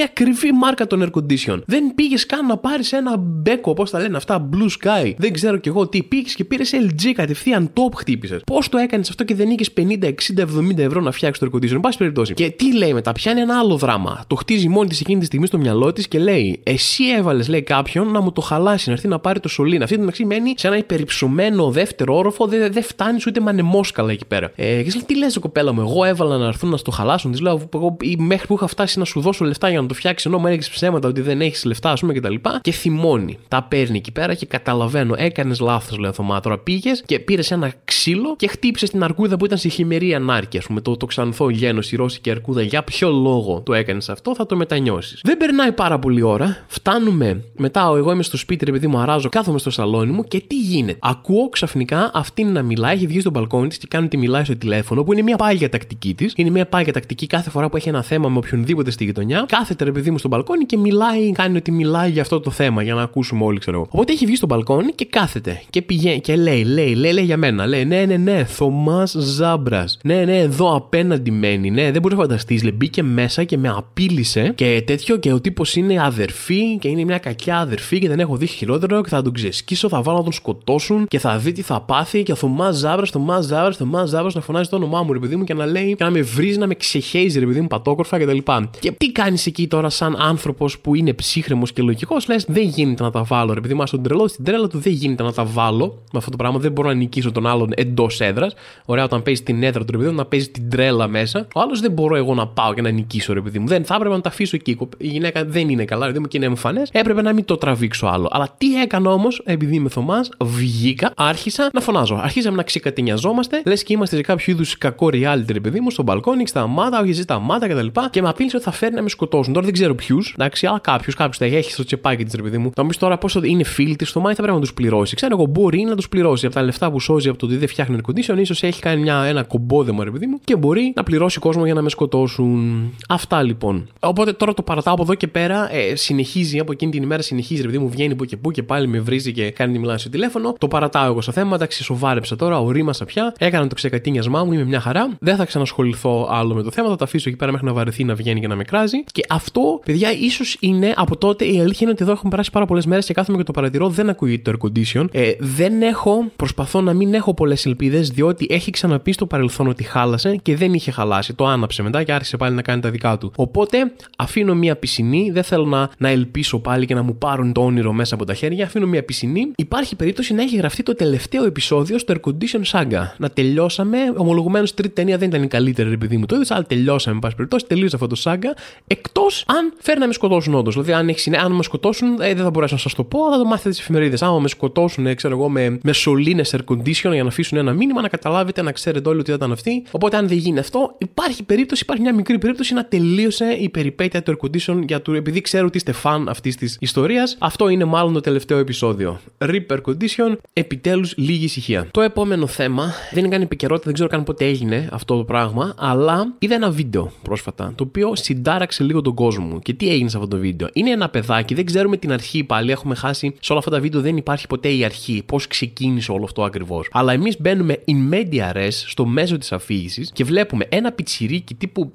η 0.49 0.51
ακριβή 0.51 0.53
μάρκα 0.53 0.87
των 0.87 1.03
air 1.03 1.19
condition. 1.19 1.61
Δεν 1.67 1.95
πήγες 1.95 2.27
καν 2.27 2.47
να 2.47 2.57
πάρεις 2.57 2.93
ένα 2.93 3.17
μπέκο, 3.17 3.75
πώ 3.75 3.89
τα 3.89 4.01
λένε 4.01 4.17
αυτά, 4.17 4.49
blue 4.53 4.87
sky. 4.87 5.15
Δεν 5.17 5.33
ξέρω 5.33 5.57
κι 5.57 5.69
εγώ 5.69 5.89
τι 5.89 6.03
πήγες 6.03 6.35
και 6.35 6.45
πήρες 6.45 6.73
LG 6.75 7.13
κατευθείαν 7.15 7.71
top 7.75 7.95
χτύπησες. 7.97 8.41
Πώς 8.47 8.69
το 8.69 8.79
έκανες 8.79 9.09
αυτό 9.09 9.25
και 9.25 9.35
δεν 9.35 9.51
είχες 9.51 9.73
50, 9.77 10.07
60, 10.07 10.43
70 10.43 10.79
ευρώ 10.79 11.01
να 11.01 11.11
φτιάξεις 11.11 11.49
το 11.49 11.51
air 11.53 11.57
condition. 11.57 11.73
Εν 11.73 11.81
πάση 11.81 11.99
περιπτώσει. 11.99 12.35
Και 12.35 12.51
τι 12.51 12.77
λέει 12.77 12.93
μετά, 12.93 13.13
πιάνει 13.13 13.41
ένα 13.41 13.59
άλλο 13.59 13.77
δράμα. 13.77 14.25
Το 14.27 14.35
χτίζει 14.35 14.69
μόνη 14.69 14.89
της 14.89 15.01
εκείνη 15.01 15.21
τη 15.21 15.27
στιγμή 15.27 15.47
στο 15.47 15.59
μυαλό 15.59 15.93
της 15.93 16.09
και 16.09 16.19
λέει, 16.19 16.61
Εσύ 16.63 17.05
έβαλες, 17.19 17.49
λέει 17.49 17.63
κάποιον, 17.63 18.11
να 18.11 18.21
μου 18.21 18.33
το 18.33 18.41
χαλάσει, 18.41 18.89
να 18.89 18.95
έρθει 18.95 19.09
να 19.09 19.19
πάρει 19.19 19.41
το 19.41 19.49
σωλήν. 19.49 19.83
Αυτή 19.83 19.95
την 19.95 20.05
μεταξύ 20.05 20.25
μένει 20.25 20.55
σε 20.57 20.67
ένα 20.67 20.77
υπερυψωμένο 20.77 21.71
δεύτερο 21.71 22.17
όροφο, 22.17 22.47
δεν 22.47 22.73
δε 22.73 22.83
φτάνει 22.83 23.19
ούτε 23.27 23.41
μανεμόσκαλα 23.41 24.13
εκεί 24.13 24.27
πέρα. 24.27 24.53
Ε, 24.55 24.83
και 24.83 24.91
λέει, 24.95 25.03
Τι 25.07 25.17
λες, 25.17 25.39
κοπέλα 25.39 25.73
μου, 25.73 25.81
εγώ 25.81 26.05
έβαλα 26.05 26.37
να 26.37 26.47
έρθουν 26.47 26.71
να 26.71 26.77
στο 26.77 26.91
χαλάσουν. 26.91 27.31
Της 27.31 27.41
λέω, 27.41 27.69
εγώ 27.75 27.97
μέχρι 28.19 28.47
που 28.47 28.55
είχα 28.55 28.67
φτάσει 28.67 28.99
να 28.99 29.05
σου 29.05 29.21
δώσω 29.21 29.45
λεφτά 29.45 29.69
για 29.71 29.81
να 29.81 29.87
το 29.87 29.95
φτιάξεις, 29.95 30.27
ενώ 30.27 30.38
μου 30.39 30.47
έλεγε 30.47 30.69
ψέματα 30.71 31.09
ότι 31.09 31.21
δεν 31.21 31.41
έχεις 31.41 31.65
λεφτά, 31.65 31.91
ας 31.91 32.01
πούμε 32.01 32.13
κτλ. 32.13 32.35
Και, 32.35 32.41
και 32.61 32.71
θυμώνει. 32.71 33.39
Τα 33.49 33.63
παίρνει 33.63 33.97
εκεί 33.97 34.13
πέρα 34.13 34.35
και 34.35 34.47
καταλαβαίνω, 34.47 35.15
έκανες 35.17 35.61
λάθος, 35.61 35.99
λέω 35.99 36.13
Θωμά. 36.13 36.41
Τώρα 36.41 36.59
πήγες 36.59 37.03
και 37.07 37.19
πήρες 37.19 37.51
ένα 37.51 37.73
ξύλο 37.85 38.37
και 38.37 38.49
χτύπησες 38.49 38.91
την 38.91 39.03
αρκούδα 39.03 39.37
που 39.37 39.45
ήταν 39.45 39.59
σε 39.59 39.69
χειμερή 39.69 40.15
ανάρκεια, 40.15 40.61
ας 40.61 40.67
πούμε, 40.67 40.81
το, 40.81 40.97
το 40.97 41.07
ξανθό 41.07 41.51
γένος, 41.51 41.93
η 41.93 41.97
ρώσικη 41.97 42.31
αρκούδα. 42.31 42.63
Για 42.63 42.83
ποιο 42.83 43.11
λόγο 43.11 43.61
το 43.61 43.75
έκανες 43.75 44.09
αυτό, 44.09 44.35
θα 44.35 44.47
το 44.47 44.57
μετανιώσεις. 44.57 45.21
Δεν 45.25 45.37
περνάει 45.37 45.73
πάρα 45.73 45.99
πολύ 45.99 46.23
ώρα. 46.23 46.65
Φτάνουμε 46.67 47.45
μετά, 47.57 47.93
εγώ 47.97 48.13
είμαι 48.13 48.23
στο 48.23 48.37
σπίτι, 48.37 48.65
ρε 48.65 48.73
παιδί 48.73 48.87
μου, 48.87 48.99
αράζω, 48.99 49.29
κάθομαι 49.29 49.59
στο 49.59 49.71
σαλόνι 49.71 50.13
μου 50.13 50.25
και 50.25 50.43
τι 50.47 50.59
γίνεται. 50.59 50.99
Ακούω 51.03 51.49
ξαφνικά 51.49 52.11
αυτήν 52.15 52.53
να 52.53 52.63
μιλάει, 52.63 52.95
έχει 52.95 53.07
βγει 53.07 53.21
στο 53.21 53.31
μπαλκόνι 53.31 53.69
της 53.69 53.79
και 53.79 53.87
κάνει 53.91 54.05
ότι 54.07 54.17
μιλάει 54.17 54.45
στο 54.45 54.57
τηλέφωνο, 54.57 55.05
που 55.05 55.13
είναι 55.13 55.23
μια 55.23 55.37
πάγια 55.37 55.69
τακτική 55.69 56.15
της. 56.15 56.33
Είναι 56.37 56.51
μια 56.51 56.67
πάγια 56.67 56.93
τακτική 56.93 57.27
κάθε 57.27 57.51
φορά 57.51 57.69
που 57.69 57.77
έχει 57.77 57.89
ένα 57.89 58.03
θέμα 58.03 58.29
με 58.29 58.37
οποιονδήποτε 58.37 58.91
στη 58.91 59.05
γειτονιά. 59.05 59.45
Κάθεται 59.49 59.85
ρε 59.85 59.93
παιδί 59.93 60.11
μου 60.11 60.19
στο 60.19 60.28
μπαλκόνι 60.29 60.65
και 60.65 60.79
μιλάει, 60.79 61.33
κάνει 61.33 61.57
ότι 61.57 61.71
μιλάει 61.71 62.11
για 62.11 62.23
αυτό 62.23 62.41
το 62.41 62.51
θέμα, 62.51 62.83
για 62.83 62.95
να 62.95 63.03
ακούσουμε 63.03 63.45
όλοι, 63.45 63.59
ξέρω 63.59 63.77
εγώ. 63.77 63.87
Οπότε 63.91 64.13
έχει 64.13 64.27
βγει 64.27 64.37
στο 64.37 64.47
μπαλκόνι 64.47 64.93
και 64.93 65.05
κάθεται 65.05 65.63
και 65.71 65.83
πηγαίνει 65.83 66.21
και 66.21 66.37
λέει, 66.37 66.65
λέει, 66.65 66.95
λέει, 66.95 67.13
λέει 67.13 67.25
για 67.25 67.37
μένα. 67.37 67.67
Λέει, 67.67 67.85
ναι, 67.85 68.05
ναι, 68.05 68.17
ναι, 68.17 68.45
Θωμάς 68.45 69.11
Ζάμπρας. 69.19 69.99
Ναι, 70.03 70.25
ναι, 70.25 70.39
εδώ 70.39 70.77
απέναντι 70.77 71.31
μένει. 71.31 71.71
Ναι, 71.71 71.91
δεν 71.91 72.03
μπορεί 72.03 72.15
να 72.15 72.21
φανταστείς. 72.21 72.63
Λέει, 72.63 72.75
μπήκε 72.77 73.03
μέσα 73.03 73.45
και 73.45 73.59
με 73.59 73.69
απείλησε 73.69 74.53
και 74.55 74.83
τέτοιο 74.87 75.17
και 75.17 75.33
ο 75.33 75.41
τύπος 75.41 75.77
είναι 75.77 76.03
αδερφή 76.03 76.79
και 76.81 76.89
είναι 76.89 77.05
μια 77.05 77.19
κακιά 77.19 77.59
αδερφή 77.59 77.99
και 77.99 78.09
δεν 78.09 78.21
έχω 78.21 78.37
δει 78.37 78.47
χειρότερο 78.47 79.03
και 79.03 79.09
θα 79.09 79.23
τον 79.23 79.33
ξεσκίσω, 79.33 79.89
θα 79.89 80.03
βάλω 80.03 80.19
να 80.19 80.25
τον 80.25 80.33
σκοτώσουν 80.33 81.07
και 81.07 81.19
θα 81.19 81.39
δει 81.39 81.53
τι 81.53 81.63
θα 81.63 81.81
πάθει 81.81 82.23
και 82.23 82.33
ο 82.33 82.35
Θωμάς 82.35 82.77
Ζάμπρας, 82.77 83.11
Θωμάς 83.11 83.45
Ζάμπρας, 83.45 83.77
Θωμάς 83.77 84.09
Ζάμπρας 84.09 84.35
να 84.35 84.41
φωνάζει 84.41 84.69
το 84.69 84.77
όνομά 84.77 85.03
μου, 85.03 85.13
ρε 85.13 85.19
παιδί 85.19 85.37
μου 85.37 85.45
και 85.45 85.55
να 85.55 85.67
λέει 85.67 85.95
και 85.95 86.05
να 86.05 86.11
με 86.11 86.21
βρίζει, 86.23 86.59
να 86.59 86.67
με 86.67 86.75
ξεχέζει, 86.75 87.39
ρε 87.39 87.47
παιδί 87.47 87.61
μου, 87.61 87.67
πατόκορφα 87.67 88.19
κτλ. 88.19 88.37
Και, 88.37 88.79
και 88.81 88.91
τι 88.91 89.13
κάνεις 89.13 89.47
εκεί 89.47 89.67
τώρα 89.67 89.89
σαν 89.89 90.17
άνθρωπος 90.19 90.79
που 90.79 90.95
είναι 90.95 91.13
ψύχρεμος 91.13 91.73
και 91.73 91.83
λογικός, 91.83 92.29
λες 92.29 92.45
δεν 92.49 92.63
γίνεται 92.63 93.03
να 93.03 93.11
τα 93.11 93.23
βάλω, 93.23 93.53
ρε 93.53 93.61
παιδί 93.61 93.75
μου, 93.75 93.85
τον 93.91 94.03
τρελό 94.03 94.29
στην 94.29 94.45
τρέλα 94.45 94.69
του 94.69 94.79
δεν 94.79 94.93
γίνεται 94.93 95.23
να 95.23 95.33
τα 95.33 95.45
βάλω 95.45 96.03
με 96.13 96.19
αυτό 96.19 96.31
το 96.31 96.37
πράγμα, 96.37 96.59
δεν 96.59 96.73
μπορώ 96.73 96.89
να 96.89 96.95
νικήσω 96.95 97.33
τον 97.33 97.47
άλλον 97.47 97.71
εντός 97.75 98.21
έδρας. 98.21 98.55
Ωραία, 98.85 99.05
όταν 99.05 99.23
παίζει 99.23 99.43
την 99.43 99.63
έδρα 99.63 99.85
του 99.85 99.93
ρε 99.93 99.99
παιδί 99.99 100.11
μου, 100.11 100.17
να 100.17 100.25
παίζει 100.25 100.49
την 100.49 100.71
τρέλα 100.71 101.09
μέσα. 101.09 101.47
Ο 101.55 101.61
άλλος 101.61 101.81
δεν 101.81 101.91
μπορώ 101.91 102.17
εγώ 102.17 102.35
να 102.35 102.47
πάω 102.47 102.75
και 102.75 102.83
να 102.83 102.91
νικήσω, 102.91 103.33
ρε 103.33 103.41
παιδί 103.41 103.59
μου. 103.59 103.67
Δεν 103.67 103.85
θα 103.85 103.95
έπρεπε 103.95 104.15
να 104.15 104.21
τα 104.21 104.29
αφήσω 104.29 104.57
εκεί. 104.57 104.79
Η 104.99 105.07
γυναίκα 105.07 105.45
δεν 105.45 105.69
είναι 105.69 105.85
καλά, 105.85 106.01
ρε 106.01 106.07
παιδί 106.07 106.21
μου 106.21 106.29
και 106.29 106.37
είναι 106.37 106.47
εμφανές. 106.47 106.89
Έπρεπε 106.93 107.23
να 107.23 107.33
μην 107.33 107.45
το 107.45 107.57
τραβήξω 107.57 108.07
άλλο. 108.07 108.29
Αλλά 108.31 108.55
τι 108.59 108.81
έκανα 108.81 109.11
όμως, 109.11 109.43
επειδή 109.45 109.75
είμαι 109.75 109.89
Θωμάς, 109.89 110.31
βγήκα, 110.41 111.13
άρχισα 111.17 111.71
να 111.73 111.81
φωνάζω. 111.81 112.21
Αρχίσαμε 112.23 112.57
να 112.57 112.63
ξεκατενιαζόμαστε, 112.63 113.63
λες 113.65 113.83
και 113.83 113.93
είμαστε 113.93 114.17
σε 114.17 114.23
κάποιο 114.23 114.53
είδους 114.53 114.79
κακό 114.79 115.07
reality, 115.13 115.53
ρε 115.53 115.61
παιδί 115.61 115.81
μου, 115.81 115.91
στο 115.91 116.03
μπαλκόνι, 116.03 116.47
στα 116.47 116.67
μάτα, 116.67 117.01
όχι 117.01 117.13
στα 117.13 117.39
μάτα 117.39 117.69
κτλ. 117.69 117.87
Και, 117.87 118.01
και 118.11 118.23
με 118.23 118.29
απείλησε 118.29 118.57
ότι 118.57 118.65
θα 118.65 118.71
φέρει 118.71 118.95
να 118.95 119.03
με 119.03 119.09
σκοτώσουν. 119.09 119.53
Τώρα 119.53 119.65
δεν 119.65 119.75
ξέρω 119.75 119.95
ποιου, 120.09 120.19
εντάξει, 120.37 120.67
αλλά 120.67 120.79
κάποιους, 120.79 121.15
κάποιους 121.15 121.39
τα 121.39 121.45
έχει 121.45 121.73
στο 121.73 121.85
τσεπάκι 121.85 122.25
της, 122.25 122.35
ρε 122.35 122.43
παιδί 122.43 122.59
μου. 122.59 122.71
Θα 122.75 122.83
μου 122.83 122.91
τώρα 122.99 123.19
πόσο 123.19 123.41
είναι 123.43 123.65
φίλοι 123.65 123.97
τη 123.97 124.05
στο 124.05 124.21
μάτι, 124.21 124.35
θα 124.35 124.43
πρέπει 124.43 124.57
να 124.57 124.63
τους 124.63 124.75
πληρώσει. 124.75 125.17
Ξέρω 125.17 125.35
εγώ, 125.39 125.47
μπορεί 125.47 125.83
να 125.83 125.97
τους 125.97 126.09
πληρώσει 126.09 126.47
από 126.47 126.55
τα 126.55 126.63
λεφτά 126.63 126.91
που 126.91 127.01
σώζει 127.01 127.29
από 127.29 127.39
το 127.39 127.47
ότι 127.47 127.57
δεν 127.57 127.69
φτιάχνει 127.69 127.99
air 128.01 128.11
condition, 128.11 128.39
ίσως 128.39 128.63
έχει 128.63 128.81
κάνει 128.81 129.03
μια, 129.03 129.23
ένα 129.25 129.43
κομπόδεμο, 129.43 130.03
ρε 130.03 130.11
παιδί 130.11 130.27
μου, 130.27 130.41
και 130.45 130.57
μπορεί 130.57 130.93
να 130.97 131.03
πληρώσει 131.03 131.39
κόσμο 131.39 131.65
για 131.65 131.75
να 131.75 131.83
με 131.83 131.89
σκοτώσουν. 131.89 132.91
Αυτά 133.09 133.43
λοιπόν. 133.43 133.89
Οπότε 134.01 134.33
τώρα 134.33 134.55
το 134.55 134.63
παρατάω 134.63 134.95
από 134.95 135.03
εδώ 135.03 135.15
και 135.15 135.27
πέρα, 135.27 135.75
ε, 135.75 135.95
συνεχίζει 135.97 136.59
από 136.59 136.73
εκείνη 136.73 136.91
την 136.91 137.03
ημέρα, 137.03 137.23
συνεχίζει, 137.23 137.61
ρε 137.61 137.67
παιδί 137.67 137.79
μου, 137.79 137.89
βγαίνει 137.89 138.15
που 138.15 138.25
και 138.25 138.37
που 138.37 138.51
και 138.51 138.63
πάλι 138.63 138.87
με 138.87 139.01
βρίζει 139.01 139.33
και 139.33 139.51
κάνει 139.51 139.73
τη 139.73 139.79
μιλάει 139.79 139.99
στο 139.99 140.09
τηλέφωνο. 140.09 140.55
Το 140.59 140.69
παρατάω 140.69 141.07
εγώ 141.07 141.21
στο 141.21 141.33
θέμα, 141.33 141.55
εντάξει, 141.55 141.83
σοβάρεψα 141.83 142.37
τώρα, 142.37 142.61
ορίμασα 142.61 143.05
πια, 143.05 143.35
έκανα 143.39 143.67
το 143.67 143.75
ξεκατίνιασμά 143.75 144.45
μου, 144.45 144.53
είμαι 144.53 144.65
μια 144.65 144.81
χαρά. 144.81 145.17
Δεν 145.21 145.37
θα 145.37 145.45
ξανασχοληθώ 145.45 146.29
άλλο 146.31 146.55
με 146.55 146.63
το 146.63 146.71
θέμα, 146.71 146.89
θα 146.89 146.97
τα 146.97 147.05
αφήσω 147.05 147.29
εκεί 147.29 147.39
πέρα 147.39 147.53
μέχρι 147.53 147.67
να 147.67 147.73
βαρεθεί 147.73 148.05
να 148.05 148.15
βγαίνει 148.15 148.41
και 148.41 148.49
να 148.49 148.57
με 148.57 148.65
κράζει. 148.65 149.05
Και 149.13 149.23
αυτό, 149.29 149.81
παιδιά, 149.85 149.98
ίσως 150.21 150.57
είναι 150.61 150.93
από 150.97 151.17
τότε 151.17 151.45
η 151.45 151.61
αλήθεια 151.61 151.79
είναι 151.81 151.91
ότι 151.91 152.03
εδώ 152.03 152.13
έχουν 152.13 152.31
περάσει 152.31 152.51
πάρα 152.51 152.67
πολλές 152.67 152.87
μέρες 152.87 153.07
και 153.07 153.13
κάθομαι 153.13 153.39
και 153.39 153.45
το 153.45 153.53
παρατηρώ, 153.53 153.89
δεν 153.89 154.09
ακούγεται 154.09 154.51
το 154.51 154.59
air 154.61 154.67
condition. 154.67 155.07
Ε, 155.13 155.33
δεν 155.39 155.83
έχω, 155.83 156.25
προσπαθώ 156.37 156.81
να 156.81 156.93
μην 156.93 157.15
έχω 157.15 157.35
πολλές 157.35 157.67
ελπίδες, 157.67 158.09
διότι 158.09 158.47
έχει 158.51 158.71
ξαναπεί 158.71 159.13
στο 159.13 159.27
παρελθόν 159.27 159.67
ότι 159.67 159.83
χάλασε 159.85 160.37
και 160.37 160.57
δεν 160.57 160.75
είχε 160.75 160.91
χαλάσει. 160.91 161.35
Το 161.35 161.47
άναψε 161.47 161.83
μετά 161.83 162.03
και 162.03 162.13
άρχισε 162.13 162.37
πάλι 162.37 162.55
να 162.55 162.63
κάνει 162.63 162.81
τα 162.81 162.91
δικά 162.91 163.19
του. 163.19 163.33
Οπότε 163.37 163.93
αφήνω 164.19 164.55
μία 164.55 164.77
πισινή, 164.77 165.31
δεν 165.31 165.43
θέλω 165.43 165.65
να, 165.65 165.91
να 165.99 166.09
ελπίσω 166.09 166.59
πάλι 166.59 166.87
και 166.87 166.95
να 166.95 167.03
μου 167.03 167.17
πάρουν 167.17 167.53
το 167.53 167.65
όνειρο 167.65 167.93
μέσα 167.93 168.15
από 168.15 168.25
τα 168.25 168.35
χέρια. 168.35 168.65
Αφήνω 168.65 168.87
μία 168.87 169.05
πισινή. 169.05 169.51
Υπάρχει 169.57 169.97
περίπτωση 169.97 170.35
να 170.35 170.43
έχει 170.43 170.57
γραφτεί 170.57 170.83
το 170.83 170.95
τελευταίο 170.95 171.45
επεισόδιο 171.45 171.99
στο 171.99 172.15
Air 172.15 172.31
Condition 172.31 172.63
Saga. 172.73 173.03
Να 173.17 173.31
τελειώσαμε, 173.31 173.99
ομολογουμένως 174.17 174.75
τρίτη 174.75 174.95
ταινία 174.95 175.19
δεν 175.19 175.29
ήταν 175.29 175.43
η 175.43 175.47
καλύτερη 175.47 175.93
επειδή 175.93 176.17
μου 176.17 176.27
το 176.27 176.35
είδες, 176.35 176.51
αλλά 176.51 176.65
τελειώσαμε, 176.65 177.15
εν 177.15 177.21
πάση 177.21 177.35
περιπτώσει, 177.35 177.67
τελείωσε 177.67 177.97
αυτό 177.97 178.07
το 178.07 178.21
Saga. 178.25 178.59
Εκτός 178.87 179.45
αν 179.47 179.73
φέρει 179.89 180.01
να 180.01 180.07
με 180.07 180.13
σκοτώσουν 180.13 180.55
όντως. 180.55 180.75
Δηλαδή, 180.75 180.93
αν, 180.93 181.09
έχει, 181.09 181.37
αν 181.37 181.53
με 181.53 181.63
σκοτώσουν, 181.63 182.21
ε, 182.21 182.35
δεν 182.35 182.45
θα 182.45 182.51
μπορέσω 182.51 182.75
να 182.75 182.81
σας 182.81 182.95
το 182.95 183.05
πω, 183.05 183.31
θα 183.31 183.39
το 183.39 183.45
μάθετε 183.45 183.69
τις 183.69 183.79
εφημερίδες. 183.81 184.23
Άμα 184.23 184.39
με 184.39 184.49
σκοτώσουν, 184.49 185.07
ε, 185.07 185.15
ξέρω 185.15 185.35
εγώ, 185.35 185.49
με, 185.49 185.79
με 185.83 185.93
σωλήνες 185.93 186.55
air 186.57 186.75
condition 186.75 187.13
για 187.13 187.23
να 187.23 187.29
αφήσουν 187.29 187.59
ένα 187.59 187.73
μήνυμα, 187.73 188.01
να 188.01 188.09
καταλάβετε, 188.09 188.63
να 188.63 188.73
ξέρετε 188.73 189.09
όλοι 189.09 189.21
ότι 189.21 189.33
ήταν 189.33 189.53
αυτή. 189.53 189.83
Οπότε, 189.91 190.17
αν 190.17 190.29
δεν 190.29 190.37
γίνει 190.37 190.59
αυτό, 190.59 190.95
υπάρχει 190.99 191.43
περίπτωση, 191.43 191.83
υπάρχει 191.83 192.03
μια 192.03 192.15
μικρή 192.15 192.39
περίπτωση 192.39 192.75
να 192.75 192.85
τελείωσε 192.85 193.45
η 193.61 193.69
περιπέτεια 193.69 194.23
του 194.23 194.37
air 194.37 194.47
condition 194.47 194.83
για 194.87 195.03
του, 195.03 195.15
επειδή 195.15 195.41
ξέρω 195.41 195.67
ότι 195.67 195.77
είστε 195.77 195.93
φαν 195.93 196.29
αυτής 196.29 196.57
της 196.57 196.77
ιστορίας. 196.81 197.37
Αυτό 197.39 197.69
είναι 197.69 197.85
μάλλον 197.85 198.13
το 198.13 198.21
τελευταίο 198.21 198.59
επεισόδιο. 198.59 199.21
RIP 199.39 199.67
air 199.69 199.81
condition, 199.87 200.37
επιτέλους 200.53 201.15
λίγη 201.17 201.45
ησυχία. 201.45 201.89
Το 201.91 202.01
επόμενο 202.01 202.47
θέμα 202.47 202.93
δεν 203.13 203.25
είναι 203.25 203.33
καν 203.33 203.43
επικαιρότητα, 203.43 203.85
δεν 203.85 203.95
ξέρω 203.95 204.09
καν 204.09 204.25
πότε 204.25 204.45
έγινε 204.45 204.89
αυτό 204.93 205.17
το 205.17 205.25
πράγμα, 205.25 205.75
αλλά 205.79 206.35
είδα 206.39 206.55
ένα 206.55 206.71
βίντεο 206.71 207.13
πρόσφατα 207.23 207.73
το 207.75 207.85
οποίο 207.85 208.13
συντάραξε 208.15 208.83
λίγο 208.83 209.01
τον 209.01 209.15
κόσμο 209.15 209.47
μου. 209.47 209.59
Και 209.69 209.75
τι 209.75 209.91
έγινε 209.91 210.09
σε 210.09 210.17
αυτό 210.17 210.29
το 210.29 210.37
βίντεο. 210.37 210.69
Είναι 210.73 210.91
ένα 210.91 211.09
παιδάκι, 211.09 211.55
δεν 211.55 211.65
ξέρουμε 211.65 211.97
την 211.97 212.13
αρχή 212.13 212.45
πάλι, 212.45 212.71
έχουμε 212.71 212.95
χάσει 212.95 213.35
σε 213.41 213.53
όλα 213.53 213.61
αυτά 213.61 213.71
τα 213.71 213.81
βίντεο, 213.81 214.01
δεν 214.01 214.17
υπάρχει 214.17 214.47
ποτέ 214.47 214.69
η 214.69 214.85
αρχή, 214.85 215.23
πώς 215.27 215.47
ξεκίνησε 215.47 216.13
όλο 216.13 216.25
αυτό 216.25 216.45
ακριβώς. 216.45 216.89
Αλλά 216.93 217.13
εμείς 217.13 217.41
μπαίνουμε 217.41 217.79
in 217.87 218.15
media 218.15 218.53
res 218.53 218.69
στο 218.71 219.07
μέσο 219.07 219.39
της 219.39 219.53
αφήγησης 219.53 220.11
και 220.13 220.25
βλέπουμε 220.25 220.67
ένα 220.69 220.93
πιτσιρίκι 220.93 221.55
τύπου 221.55 221.91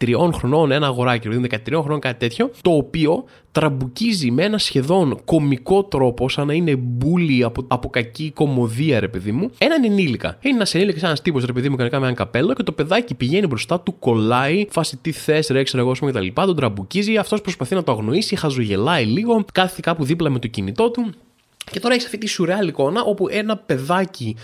13 0.00 0.30
χρονών, 0.32 0.70
ένα 0.70 0.86
αγοράκι, 0.86 1.28
δηλαδή 1.28 1.48
13 1.50 1.80
χρονών 1.80 2.00
κάτι 2.00 2.18
τέτοιο, 2.18 2.50
το 2.62 2.70
οποίο 2.70 3.24
τραμπουκίζει 3.52 4.30
με 4.30 4.42
ένα 4.42 4.58
σχεδόν 4.58 5.20
κομικό 5.24 5.84
τρόπο, 5.84 6.28
σαν 6.28 6.46
να 6.46 6.52
είναι 6.52 6.76
bully 6.76 7.44
από, 7.44 7.64
από 7.68 7.88
κακή 7.90 8.30
κωμωδία, 8.34 9.00
ρε 9.00 9.08
παιδί 9.08 9.32
μου, 9.32 9.50
έναν 9.58 9.84
ενήλικα. 9.84 10.38
Είναι 10.40 10.54
ένας 10.54 10.74
ενήλικας, 10.74 11.02
ένας 11.02 11.22
τύπος, 11.22 11.44
ρε 11.44 11.52
παιδί 11.52 11.68
μου, 11.68 11.74
κανονικά 11.74 12.00
με 12.00 12.06
ένα 12.06 12.14
καπέλο 12.14 12.52
και 12.52 12.62
το 12.62 12.72
παιδάκι 12.72 13.14
πηγαίνει 13.14 13.46
μπροστά 13.46 13.80
του, 13.80 13.98
κολλάει, 13.98 14.66
φάση 14.70 14.96
τι 14.96 15.12
θες, 15.12 15.48
ρε, 15.48 15.62
ξέρω 15.62 15.82
εγώ, 15.82 16.10
κτλ. 16.10 16.26
Τον 16.34 16.56
τραμπουκίζει, 16.56 17.11
αυτός 17.18 17.40
προσπαθεί 17.40 17.74
να 17.74 17.82
το 17.82 17.92
αγνοήσει, 17.92 18.36
χαζογελάει 18.36 19.04
λίγο, 19.04 19.44
κάθεται 19.52 19.80
κάπου 19.80 20.04
δίπλα 20.04 20.30
με 20.30 20.38
το 20.38 20.46
κινητό 20.46 20.90
του 20.90 21.14
Και 21.72 21.80
τώρα 21.80 21.94
έχεις 21.94 22.06
αυτή 22.06 22.18
τη 22.18 22.26
σουρεάλ 22.26 22.68
εικόνα 22.68 23.02
όπου 23.02 23.28
ένα 23.30 23.56
παιδάκι 23.56 24.36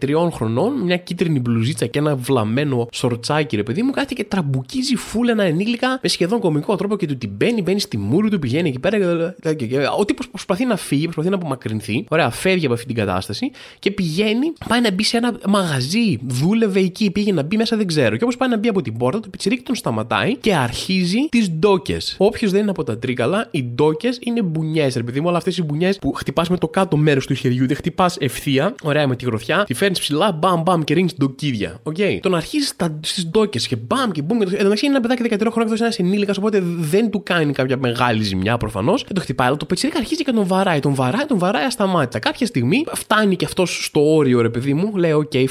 13 0.00 0.28
χρονών, 0.32 0.80
μια 0.82 0.96
κίτρινη 0.96 1.40
μπλουζίτσα 1.40 1.86
και 1.86 1.98
ένα 1.98 2.16
βλαμμένο 2.16 2.88
σορτσάκι, 2.92 3.56
ρε 3.56 3.62
παιδί 3.62 3.82
μου, 3.82 3.90
κάθεται 3.90 4.14
και 4.14 4.24
τραμπουκίζει 4.24 4.96
φούλα 4.96 5.30
ένα 5.30 5.42
ενήλικα 5.42 5.98
με 6.02 6.08
σχεδόν 6.08 6.40
κομικό 6.40 6.76
τρόπο 6.76 6.96
και 6.96 7.06
του 7.06 7.18
την 7.18 7.30
μπαίνει, 7.30 7.62
μπαίνει 7.62 7.80
στη 7.80 7.96
μούρη 7.96 8.30
του, 8.30 8.38
πηγαίνει 8.38 8.68
εκεί 8.68 8.78
πέρα. 8.78 9.34
Και, 9.56 9.68
ο 9.98 10.04
τύπος 10.04 10.28
προσπαθεί 10.28 10.64
να 10.64 10.76
φύγει, 10.76 11.02
προσπαθεί 11.02 11.28
να 11.28 11.34
απομακρυνθεί. 11.36 12.04
Ωραία, 12.08 12.30
φεύγει 12.30 12.64
από 12.64 12.74
αυτή 12.74 12.86
την 12.86 12.94
κατάσταση 12.94 13.50
και 13.78 13.90
πηγαίνει, 13.90 14.52
πάει 14.68 14.80
να 14.80 14.90
μπει 14.90 15.02
σε 15.02 15.16
ένα 15.16 15.38
μαγαζί. 15.48 16.18
Δούλευε 16.26 16.80
εκεί, 16.80 17.10
πήγε 17.10 17.32
να 17.32 17.42
μπει 17.42 17.56
μέσα, 17.56 17.76
δεν 17.76 17.86
ξέρω. 17.86 18.16
Και 18.16 18.22
όπως 18.22 18.36
πάει 18.36 18.48
να 18.48 18.58
μπει 18.58 18.68
από 18.68 18.82
την 18.82 18.96
πόρτα, 18.96 19.20
το 19.20 19.28
πιτσιρίκι 19.28 19.62
τον 19.62 19.74
σταματάει 19.74 20.36
και 20.36 20.54
αρχίζει 20.54 21.18
τις 21.30 21.50
ντόκες. 21.50 22.14
Όποιος 22.18 22.50
δεν 22.50 22.60
είναι 22.60 22.70
από 22.70 22.84
τα 22.84 22.98
Τρίκαλα, 22.98 23.48
οι 23.50 23.62
ντόκες 23.62 24.18
είναι 24.22 24.42
μπουνιές, 24.42 24.94
ρε 24.94 25.02
παιδί 25.02 25.20
μου, 25.20 25.26
όλα 25.28 25.36
αυτές 25.36 25.58
οι 25.58 25.62
μπουνιές 25.62 25.98
που 25.98 26.12
χτυπάς 26.12 26.47
με 26.50 26.58
το 26.58 26.68
κάτω 26.68 26.96
μέρος 26.96 27.26
του 27.26 27.34
χεριού, 27.34 27.66
δεν 27.66 27.76
χτυπάς 27.76 28.16
ευθεία, 28.20 28.74
ωραία 28.82 29.06
με 29.06 29.16
τη 29.16 29.24
γροθιά, 29.24 29.64
τη 29.64 29.74
φέρνεις 29.74 30.00
ψηλά, 30.00 30.32
μπαμ 30.32 30.62
μπαμ 30.62 30.82
και 30.82 30.94
ρίχνεις 30.94 31.14
ντοκίδια. 31.16 31.80
OK. 31.82 31.96
Okay. 31.98 32.18
Τον 32.22 32.34
αρχίζεις 32.34 32.74
στις 33.00 33.26
ντόκες 33.26 33.66
και 33.66 33.76
μπαμ 33.76 34.10
και 34.10 34.22
μπούμ. 34.22 34.40
Εδώ 34.42 34.62
μεταξύ 34.62 34.86
είναι 34.86 34.96
ένα 34.96 35.08
παιδάκι 35.08 35.22
13 35.22 35.26
χρόνια, 35.28 35.72
αυτό 35.72 35.74
είναι 35.74 35.84
ένας 35.84 35.98
ενήλικας, 35.98 36.36
οπότε 36.36 36.62
δεν 36.64 37.10
του 37.10 37.22
κάνει 37.22 37.52
κάποια 37.52 37.76
μεγάλη 37.76 38.22
ζημιά 38.22 38.56
προφανώς. 38.56 39.02
Δεν 39.02 39.14
το 39.14 39.20
χτυπάει, 39.20 39.48
αλλά 39.48 39.56
το 39.56 39.64
πιτσιρίκι 39.64 39.98
αρχίζει 39.98 40.24
και 40.24 40.32
τον 40.32 40.46
βαράει. 40.46 40.80
Τον 40.80 40.94
βαράει, 40.94 41.24
τον 41.24 41.38
βαράει 41.38 41.64
ασταμάτητα. 41.64 42.18
Κάποια 42.18 42.46
στιγμή 42.46 42.84
φτάνει 42.92 43.36
και 43.36 43.44
αυτός 43.44 43.84
στο 43.84 44.14
όριο, 44.14 44.40
ρε 44.40 44.50
παιδί 44.50 44.74
μου, 44.74 44.96
λέει: 44.96 45.12
OK, 45.12 45.30
okay, 45.32 45.46